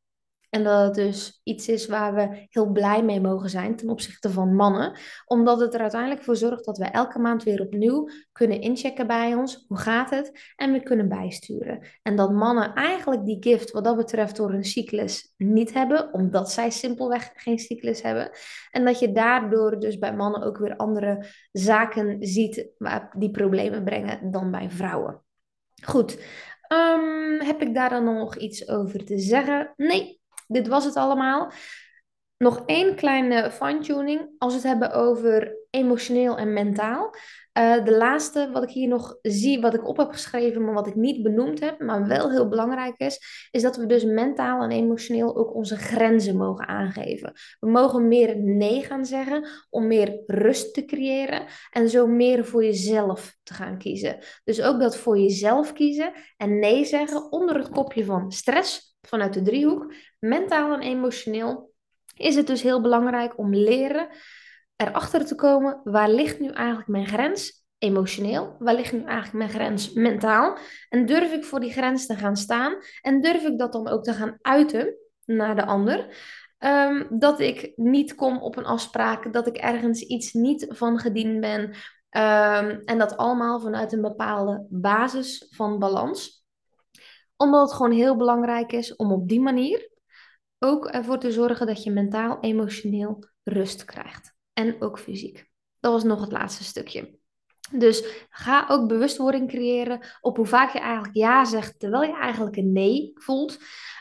En 0.55 0.65
dat 0.65 0.85
het 0.85 0.95
dus 0.95 1.41
iets 1.45 1.69
is 1.69 1.87
waar 1.87 2.15
we 2.15 2.47
heel 2.51 2.67
blij 2.67 3.03
mee 3.03 3.21
mogen 3.21 3.51
zijn 3.51 3.77
ten 3.77 3.89
opzichte 3.89 4.31
van 4.31 4.55
mannen. 4.55 4.99
Omdat 5.27 5.61
het 5.61 5.75
er 5.75 5.81
uiteindelijk 5.81 6.23
voor 6.23 6.37
zorgt 6.37 6.65
dat 6.65 6.79
we 6.79 6.85
elke 6.85 7.19
maand 7.19 7.43
weer 7.43 7.61
opnieuw 7.61 8.09
kunnen 8.33 8.61
inchecken 8.61 9.07
bij 9.07 9.35
ons. 9.35 9.65
Hoe 9.69 9.79
gaat 9.79 10.11
het? 10.11 10.53
En 10.57 10.73
we 10.73 10.83
kunnen 10.83 11.09
bijsturen. 11.09 11.87
En 12.03 12.17
dat 12.17 12.33
mannen 12.33 12.75
eigenlijk 12.75 13.25
die 13.25 13.37
gift 13.41 13.71
wat 13.71 13.85
dat 13.85 13.97
betreft 13.97 14.37
door 14.37 14.53
een 14.53 14.65
cyclus 14.65 15.33
niet 15.37 15.73
hebben. 15.73 16.13
Omdat 16.13 16.51
zij 16.51 16.71
simpelweg 16.71 17.33
geen 17.35 17.59
cyclus 17.59 18.03
hebben. 18.03 18.31
En 18.71 18.85
dat 18.85 18.99
je 18.99 19.13
daardoor 19.13 19.81
dus 19.81 19.99
bij 19.99 20.15
mannen 20.15 20.43
ook 20.43 20.59
weer 20.59 20.77
andere 20.77 21.27
zaken 21.53 22.17
ziet 22.21 22.69
die 23.17 23.31
problemen 23.31 23.85
brengen 23.85 24.31
dan 24.31 24.51
bij 24.51 24.71
vrouwen. 24.71 25.23
Goed. 25.85 26.19
Um, 26.69 27.41
heb 27.41 27.63
ik 27.63 27.75
daar 27.75 27.91
dan 27.91 28.05
nog 28.05 28.37
iets 28.37 28.69
over 28.69 29.05
te 29.05 29.19
zeggen? 29.19 29.73
Nee, 29.77 30.23
dit 30.47 30.69
was 30.69 30.85
het 30.85 30.97
allemaal. 30.97 31.53
Nog 32.37 32.63
één 32.67 32.95
kleine 32.95 33.51
fine-tuning 33.51 34.31
als 34.39 34.53
we 34.53 34.59
het 34.59 34.69
hebben 34.69 34.93
over 34.93 35.57
emotioneel 35.71 36.39
en 36.39 36.53
mentaal. 36.53 37.15
Uh, 37.59 37.85
de 37.85 37.97
laatste 37.97 38.51
wat 38.53 38.63
ik 38.63 38.71
hier 38.71 38.89
nog 38.89 39.19
zie, 39.23 39.61
wat 39.61 39.75
ik 39.75 39.89
op 39.89 39.97
heb 39.97 40.11
geschreven, 40.11 40.65
maar 40.65 40.75
wat 40.75 40.87
ik 40.87 40.95
niet 40.95 41.23
benoemd 41.23 41.61
heb, 41.61 41.81
maar 41.81 42.07
wel 42.07 42.31
heel 42.31 42.49
belangrijk 42.49 42.95
is, 42.97 43.49
is 43.51 43.63
dat 43.63 43.77
we 43.77 43.87
dus 43.87 44.05
mentaal 44.05 44.63
en 44.63 44.71
emotioneel 44.71 45.37
ook 45.37 45.55
onze 45.55 45.77
grenzen 45.77 46.37
mogen 46.37 46.69
aangeven. 46.69 47.33
We 47.61 47.71
mogen 47.71 48.09
meer 48.09 48.39
nee 48.39 48.83
gaan 48.83 49.05
zeggen 49.05 49.49
om 49.71 49.87
meer 49.87 50.23
rust 50.27 50.75
te 50.75 50.85
creëren 50.85 51.47
en 51.71 51.89
zo 51.89 52.07
meer 52.07 52.45
voor 52.45 52.65
jezelf 52.65 53.37
te 53.43 53.55
gaan 53.55 53.79
kiezen. 53.79 54.19
Dus 54.45 54.63
ook 54.63 54.81
dat 54.81 54.97
voor 54.97 55.19
jezelf 55.19 55.73
kiezen 55.73 56.13
en 56.37 56.59
nee 56.59 56.85
zeggen 56.85 57.33
onder 57.33 57.57
het 57.57 57.69
kopje 57.69 58.05
van 58.05 58.33
stress 58.33 58.94
vanuit 59.07 59.35
de 59.35 59.43
driehoek, 59.43 59.95
mentaal 60.19 60.73
en 60.73 60.81
emotioneel, 60.81 61.73
is 62.17 62.37
het 62.37 62.47
dus 62.47 62.63
heel 62.63 62.81
belangrijk 62.81 63.39
om 63.39 63.55
leren 63.55 64.09
erachter 64.77 65.27
te 65.27 65.35
komen 65.35 65.81
waar 65.85 66.11
ligt 66.11 66.41
nu 66.41 66.49
eigenlijk 66.49 66.89
mijn 66.89 67.07
grens 67.07 67.65
emotioneel, 67.79 68.57
waar 68.59 68.75
ligt 68.75 68.93
nu 68.93 69.05
eigenlijk 69.05 69.33
mijn 69.33 69.51
grens 69.51 69.93
mentaal? 69.93 70.59
En 70.89 71.07
durf 71.07 71.33
ik 71.33 71.45
voor 71.45 71.61
die 71.61 71.73
grens 71.73 72.07
te 72.07 72.15
gaan 72.15 72.37
staan? 72.37 72.77
En 73.01 73.21
durf 73.21 73.45
ik 73.45 73.59
dat 73.59 73.73
dan 73.73 73.89
ook 73.89 74.05
te 74.05 74.13
gaan 74.13 74.39
uiten 74.41 74.97
naar 75.25 75.57
de 75.57 75.65
ander. 75.65 76.17
Ehm, 76.59 77.05
dat 77.19 77.41
ik 77.41 77.73
niet 77.77 78.15
kom 78.15 78.39
op 78.39 78.57
een 78.57 78.65
afspraak, 78.65 79.33
dat 79.33 79.47
ik 79.47 79.57
ergens 79.57 80.01
iets 80.01 80.33
niet 80.33 80.67
van 80.69 80.99
gediend 80.99 81.41
ben. 81.41 81.75
Ehm, 82.11 82.81
en 82.85 82.99
dat 82.99 83.17
allemaal 83.17 83.61
vanuit 83.61 83.93
een 83.93 84.03
bepaalde 84.03 84.67
basis 84.71 85.47
van 85.51 85.79
balans 85.79 86.34
omdat 87.37 87.61
het 87.61 87.77
gewoon 87.77 87.92
heel 87.92 88.16
belangrijk 88.16 88.73
is 88.73 88.97
om 88.97 89.12
op 89.12 89.29
die 89.29 89.40
manier 89.40 89.92
ook 90.59 90.87
ervoor 90.87 91.18
te 91.18 91.33
zorgen 91.33 91.66
dat 91.66 91.83
je 91.83 91.90
mentaal, 91.90 92.38
emotioneel 92.40 93.25
rust 93.42 93.85
krijgt. 93.85 94.35
En 94.53 94.83
ook 94.83 94.99
fysiek. 94.99 95.51
Dat 95.81 95.92
was 95.92 96.05
nog 96.05 96.20
het 96.20 96.33
laatste 96.33 96.64
stukje. 96.64 97.18
Dus 97.73 98.27
ga 98.29 98.66
ook 98.68 98.88
bewustwording 98.88 99.49
creëren 99.49 100.01
op 100.20 100.37
hoe 100.37 100.47
vaak 100.47 100.73
je 100.73 100.79
eigenlijk 100.79 101.14
ja 101.14 101.44
zegt, 101.44 101.79
terwijl 101.79 102.03
je 102.03 102.18
eigenlijk 102.18 102.57
een 102.57 102.73
nee 102.73 103.11
voelt. 103.14 103.59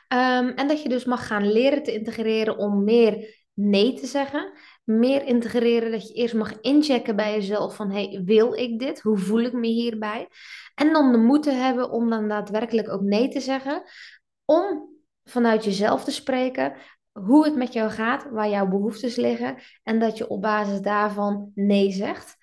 Ehm, 0.07 0.47
en 0.47 0.67
dat 0.67 0.81
je 0.81 0.89
dus 0.89 1.05
mag 1.05 1.27
gaan 1.27 1.51
leren 1.51 1.83
te 1.83 1.93
integreren 1.93 2.57
om 2.57 2.83
meer 2.83 3.41
nee 3.53 3.93
te 3.93 4.05
zeggen. 4.05 4.51
Meer 4.83 5.25
integreren 5.25 5.91
dat 5.91 6.07
je 6.07 6.13
eerst 6.13 6.33
mag 6.33 6.59
inchecken 6.61 7.15
bij 7.15 7.33
jezelf 7.33 7.75
van 7.75 7.91
hey, 7.91 8.21
wil 8.25 8.53
ik 8.53 8.79
dit? 8.79 9.01
Hoe 9.01 9.17
voel 9.17 9.39
ik 9.39 9.53
me 9.53 9.67
hierbij? 9.67 10.27
En 10.75 10.93
dan 10.93 11.11
de 11.11 11.17
moed 11.17 11.43
te 11.43 11.51
hebben 11.51 11.91
om 11.91 12.09
dan 12.09 12.27
daadwerkelijk 12.27 12.89
ook 12.89 13.01
nee 13.01 13.27
te 13.27 13.39
zeggen. 13.39 13.83
Om 14.45 14.89
vanuit 15.23 15.63
jezelf 15.63 16.03
te 16.03 16.11
spreken 16.11 16.73
hoe 17.11 17.45
het 17.45 17.55
met 17.55 17.73
jou 17.73 17.89
gaat, 17.89 18.29
waar 18.31 18.49
jouw 18.49 18.67
behoeftes 18.67 19.15
liggen. 19.15 19.57
En 19.83 19.99
dat 19.99 20.17
je 20.17 20.27
op 20.27 20.41
basis 20.41 20.81
daarvan 20.81 21.51
nee 21.55 21.91
zegt. 21.91 22.37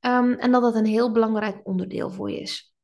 Ehm, 0.00 0.32
en 0.32 0.52
dat 0.52 0.62
dat 0.62 0.74
een 0.74 0.86
heel 0.86 1.12
belangrijk 1.12 1.60
onderdeel 1.62 2.10
voor 2.10 2.30
je 2.30 2.40
is. 2.40 2.74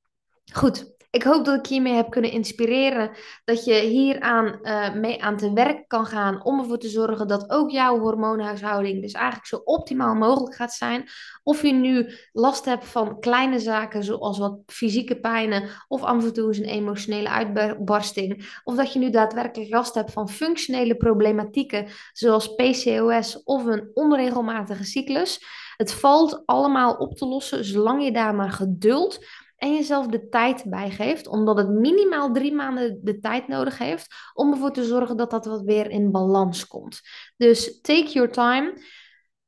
Goed, 0.52 0.94
ik 1.12 1.22
hoop 1.22 1.44
dat 1.44 1.58
ik 1.58 1.66
hiermee 1.66 1.94
heb 1.94 2.10
kunnen 2.10 2.30
inspireren. 2.30 3.10
Dat 3.44 3.64
je 3.64 3.74
hieraan 3.74 4.58
uh, 4.62 4.94
mee 4.94 5.22
aan 5.22 5.36
te 5.36 5.52
werk 5.52 5.88
kan 5.88 6.06
gaan. 6.06 6.44
Om 6.44 6.58
ervoor 6.58 6.78
te 6.78 6.88
zorgen 6.88 7.28
dat 7.28 7.50
ook 7.50 7.70
jouw 7.70 7.98
hormoonhuishouding 7.98 9.02
dus 9.02 9.12
eigenlijk 9.12 9.46
zo 9.46 9.56
optimaal 9.56 10.14
mogelijk 10.14 10.54
gaat 10.54 10.72
zijn. 10.72 11.08
Of 11.42 11.62
je 11.62 11.72
nu 11.72 12.12
last 12.32 12.64
hebt 12.64 12.84
van 12.84 13.20
kleine 13.20 13.58
zaken 13.58 14.04
zoals 14.04 14.38
wat 14.38 14.58
fysieke 14.66 15.20
pijnen. 15.20 15.68
Of 15.88 16.02
af 16.02 16.24
en 16.24 16.32
toe 16.32 16.46
eens 16.46 16.58
een 16.58 16.64
emotionele 16.64 17.28
uitbarsting. 17.28 18.60
Of 18.64 18.76
dat 18.76 18.92
je 18.92 18.98
nu 18.98 19.10
daadwerkelijk 19.10 19.70
last 19.70 19.94
hebt 19.94 20.12
van 20.12 20.28
functionele 20.28 20.96
problematieken. 20.96 21.86
Zoals 22.12 22.54
PCOS 22.54 23.42
of 23.42 23.64
een 23.64 23.90
onregelmatige 23.94 24.84
cyclus. 24.84 25.44
Het 25.76 25.92
valt 25.92 26.42
allemaal 26.46 26.94
op 26.94 27.16
te 27.16 27.26
lossen 27.26 27.64
zolang 27.64 28.04
je 28.04 28.12
daar 28.12 28.34
maar 28.34 28.50
geduld 28.50 29.18
en 29.62 29.74
jezelf 29.74 30.06
de 30.06 30.28
tijd 30.28 30.64
bijgeeft, 30.66 31.26
omdat 31.26 31.56
het 31.56 31.68
minimaal 31.68 32.32
drie 32.32 32.52
maanden 32.52 32.98
de 33.02 33.18
tijd 33.18 33.48
nodig 33.48 33.78
heeft 33.78 34.14
om 34.34 34.52
ervoor 34.52 34.72
te 34.72 34.84
zorgen 34.84 35.16
dat 35.16 35.30
dat 35.30 35.46
wat 35.46 35.62
weer 35.62 35.90
in 35.90 36.10
balans 36.10 36.66
komt. 36.66 37.00
Dus 37.36 37.80
take 37.80 38.10
your 38.12 38.30
time. 38.30 38.82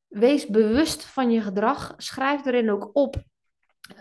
Wees 0.08 0.46
bewust 0.46 1.04
van 1.04 1.30
je 1.30 1.40
gedrag. 1.40 1.94
Schrijf 1.96 2.46
erin 2.46 2.70
ook 2.70 2.90
op 2.92 3.16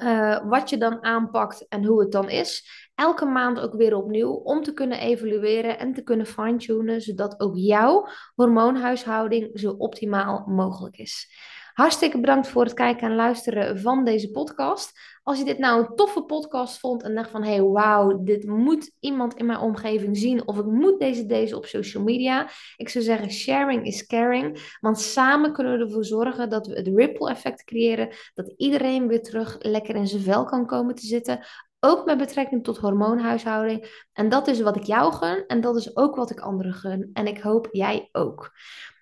uh, 0.02 0.50
wat 0.50 0.70
je 0.70 0.78
dan 0.78 1.04
aanpakt 1.04 1.68
en 1.68 1.86
hoe 1.86 2.00
het 2.00 2.12
dan 2.12 2.30
is. 2.30 2.68
Elke 2.96 3.26
maand 3.26 3.60
ook 3.60 3.74
weer 3.74 3.96
opnieuw 3.96 4.32
om 4.32 4.64
te 4.64 4.74
kunnen 4.74 5.00
evalueren 5.00 5.80
en 5.80 5.94
te 5.94 6.04
kunnen 6.04 6.26
fine-tunen, 6.26 7.02
zodat 7.02 7.40
ook 7.40 7.56
jouw 7.56 8.08
hormoonhuishouding 8.36 9.60
zo 9.60 9.72
optimaal 9.72 10.44
mogelijk 10.48 10.98
is. 10.98 11.28
Hartstikke 11.74 12.20
bedankt 12.20 12.48
voor 12.48 12.64
het 12.64 12.74
kijken 12.74 13.10
en 13.10 13.16
luisteren 13.16 13.80
van 13.80 14.04
deze 14.06 14.32
podcast. 14.32 14.92
Als 15.24 15.38
je 15.38 15.46
dit 15.46 15.58
nou 15.58 15.80
een 15.80 15.96
toffe 15.96 16.24
podcast 16.24 16.80
vond 16.80 17.04
en 17.04 17.16
dacht 17.16 17.30
van... 17.30 17.44
hey, 17.44 17.62
wauw, 17.62 18.24
dit 18.24 18.46
moet 18.48 18.92
iemand 19.00 19.34
in 19.34 19.46
mijn 19.46 19.60
omgeving 19.60 20.18
zien... 20.18 20.48
of 20.48 20.58
ik 20.58 20.66
moet 20.66 21.00
deze 21.00 21.26
deze 21.26 21.56
op 21.56 21.66
social 21.66 22.04
media. 22.04 22.50
Ik 22.78 22.90
zou 22.90 23.04
zeggen, 23.04 23.32
sharing 23.32 23.86
is 23.86 24.06
caring. 24.06 24.76
Want 24.80 25.00
samen 25.00 25.54
kunnen 25.54 25.78
we 25.78 25.84
ervoor 25.84 26.06
zorgen 26.06 26.50
dat 26.50 26.68
we 26.68 26.76
het 26.76 26.88
ripple 26.88 27.30
effect 27.30 27.64
creëren... 27.64 28.10
dat 28.34 28.54
iedereen 28.58 29.08
weer 29.08 29.22
terug 29.22 29.56
lekker 29.60 29.96
in 29.96 30.08
zijn 30.08 30.22
vel 30.22 30.46
kan 30.46 30.66
komen 30.66 30.96
te 30.96 31.06
zitten... 31.06 31.46
Ook 31.86 32.06
met 32.06 32.18
betrekking 32.18 32.64
tot 32.64 32.78
hormoonhuishouding. 32.78 34.06
En 34.14 34.30
dat 34.30 34.48
is 34.48 34.62
wat 34.62 34.76
ik 34.76 34.84
jou 34.84 35.14
gun. 35.14 35.46
En 35.48 35.62
dat 35.62 35.76
is 35.76 35.96
ook 35.98 36.16
wat 36.16 36.30
ik 36.30 36.40
anderen 36.40 36.74
gun. 36.74 37.10
En 37.14 37.28
ik 37.28 37.40
hoop 37.40 37.68
jij 37.72 38.10
ook. 38.12 38.52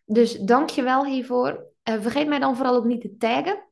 Dus 0.05 0.39
dank 0.39 0.69
je 0.69 0.84
wel 0.84 1.05
hiervoor. 1.05 1.70
Uh, 1.89 2.02
vergeet 2.02 2.28
mij 2.28 2.39
dan 2.39 2.56
vooral 2.56 2.76
ook 2.76 2.86
niet 2.86 3.02
te 3.02 3.17
taggen. 3.17 3.70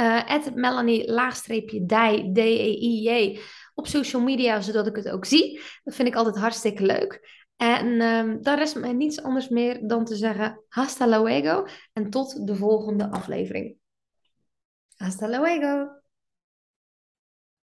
Uh, 0.00 0.46
Melanie 0.54 1.12
laagstreepje 1.12 1.86
D-E-I-J 1.86 3.40
op 3.74 3.86
social 3.86 4.22
media, 4.22 4.60
zodat 4.60 4.86
ik 4.86 4.96
het 4.96 5.08
ook 5.08 5.24
zie. 5.24 5.60
Dat 5.84 5.94
vind 5.94 6.08
ik 6.08 6.14
altijd 6.14 6.36
hartstikke 6.36 6.82
leuk. 6.82 7.36
En 7.56 8.00
um, 8.00 8.42
dan 8.42 8.56
rest 8.56 8.76
mij 8.76 8.92
niets 8.92 9.22
anders 9.22 9.48
meer 9.48 9.86
dan 9.86 10.04
te 10.04 10.16
zeggen 10.16 10.64
hasta 10.68 11.08
luego 11.08 11.66
en 11.92 12.10
tot 12.10 12.46
de 12.46 12.54
volgende 12.54 13.10
aflevering. 13.10 13.76
Hasta 14.96 15.28
luego! 15.28 15.97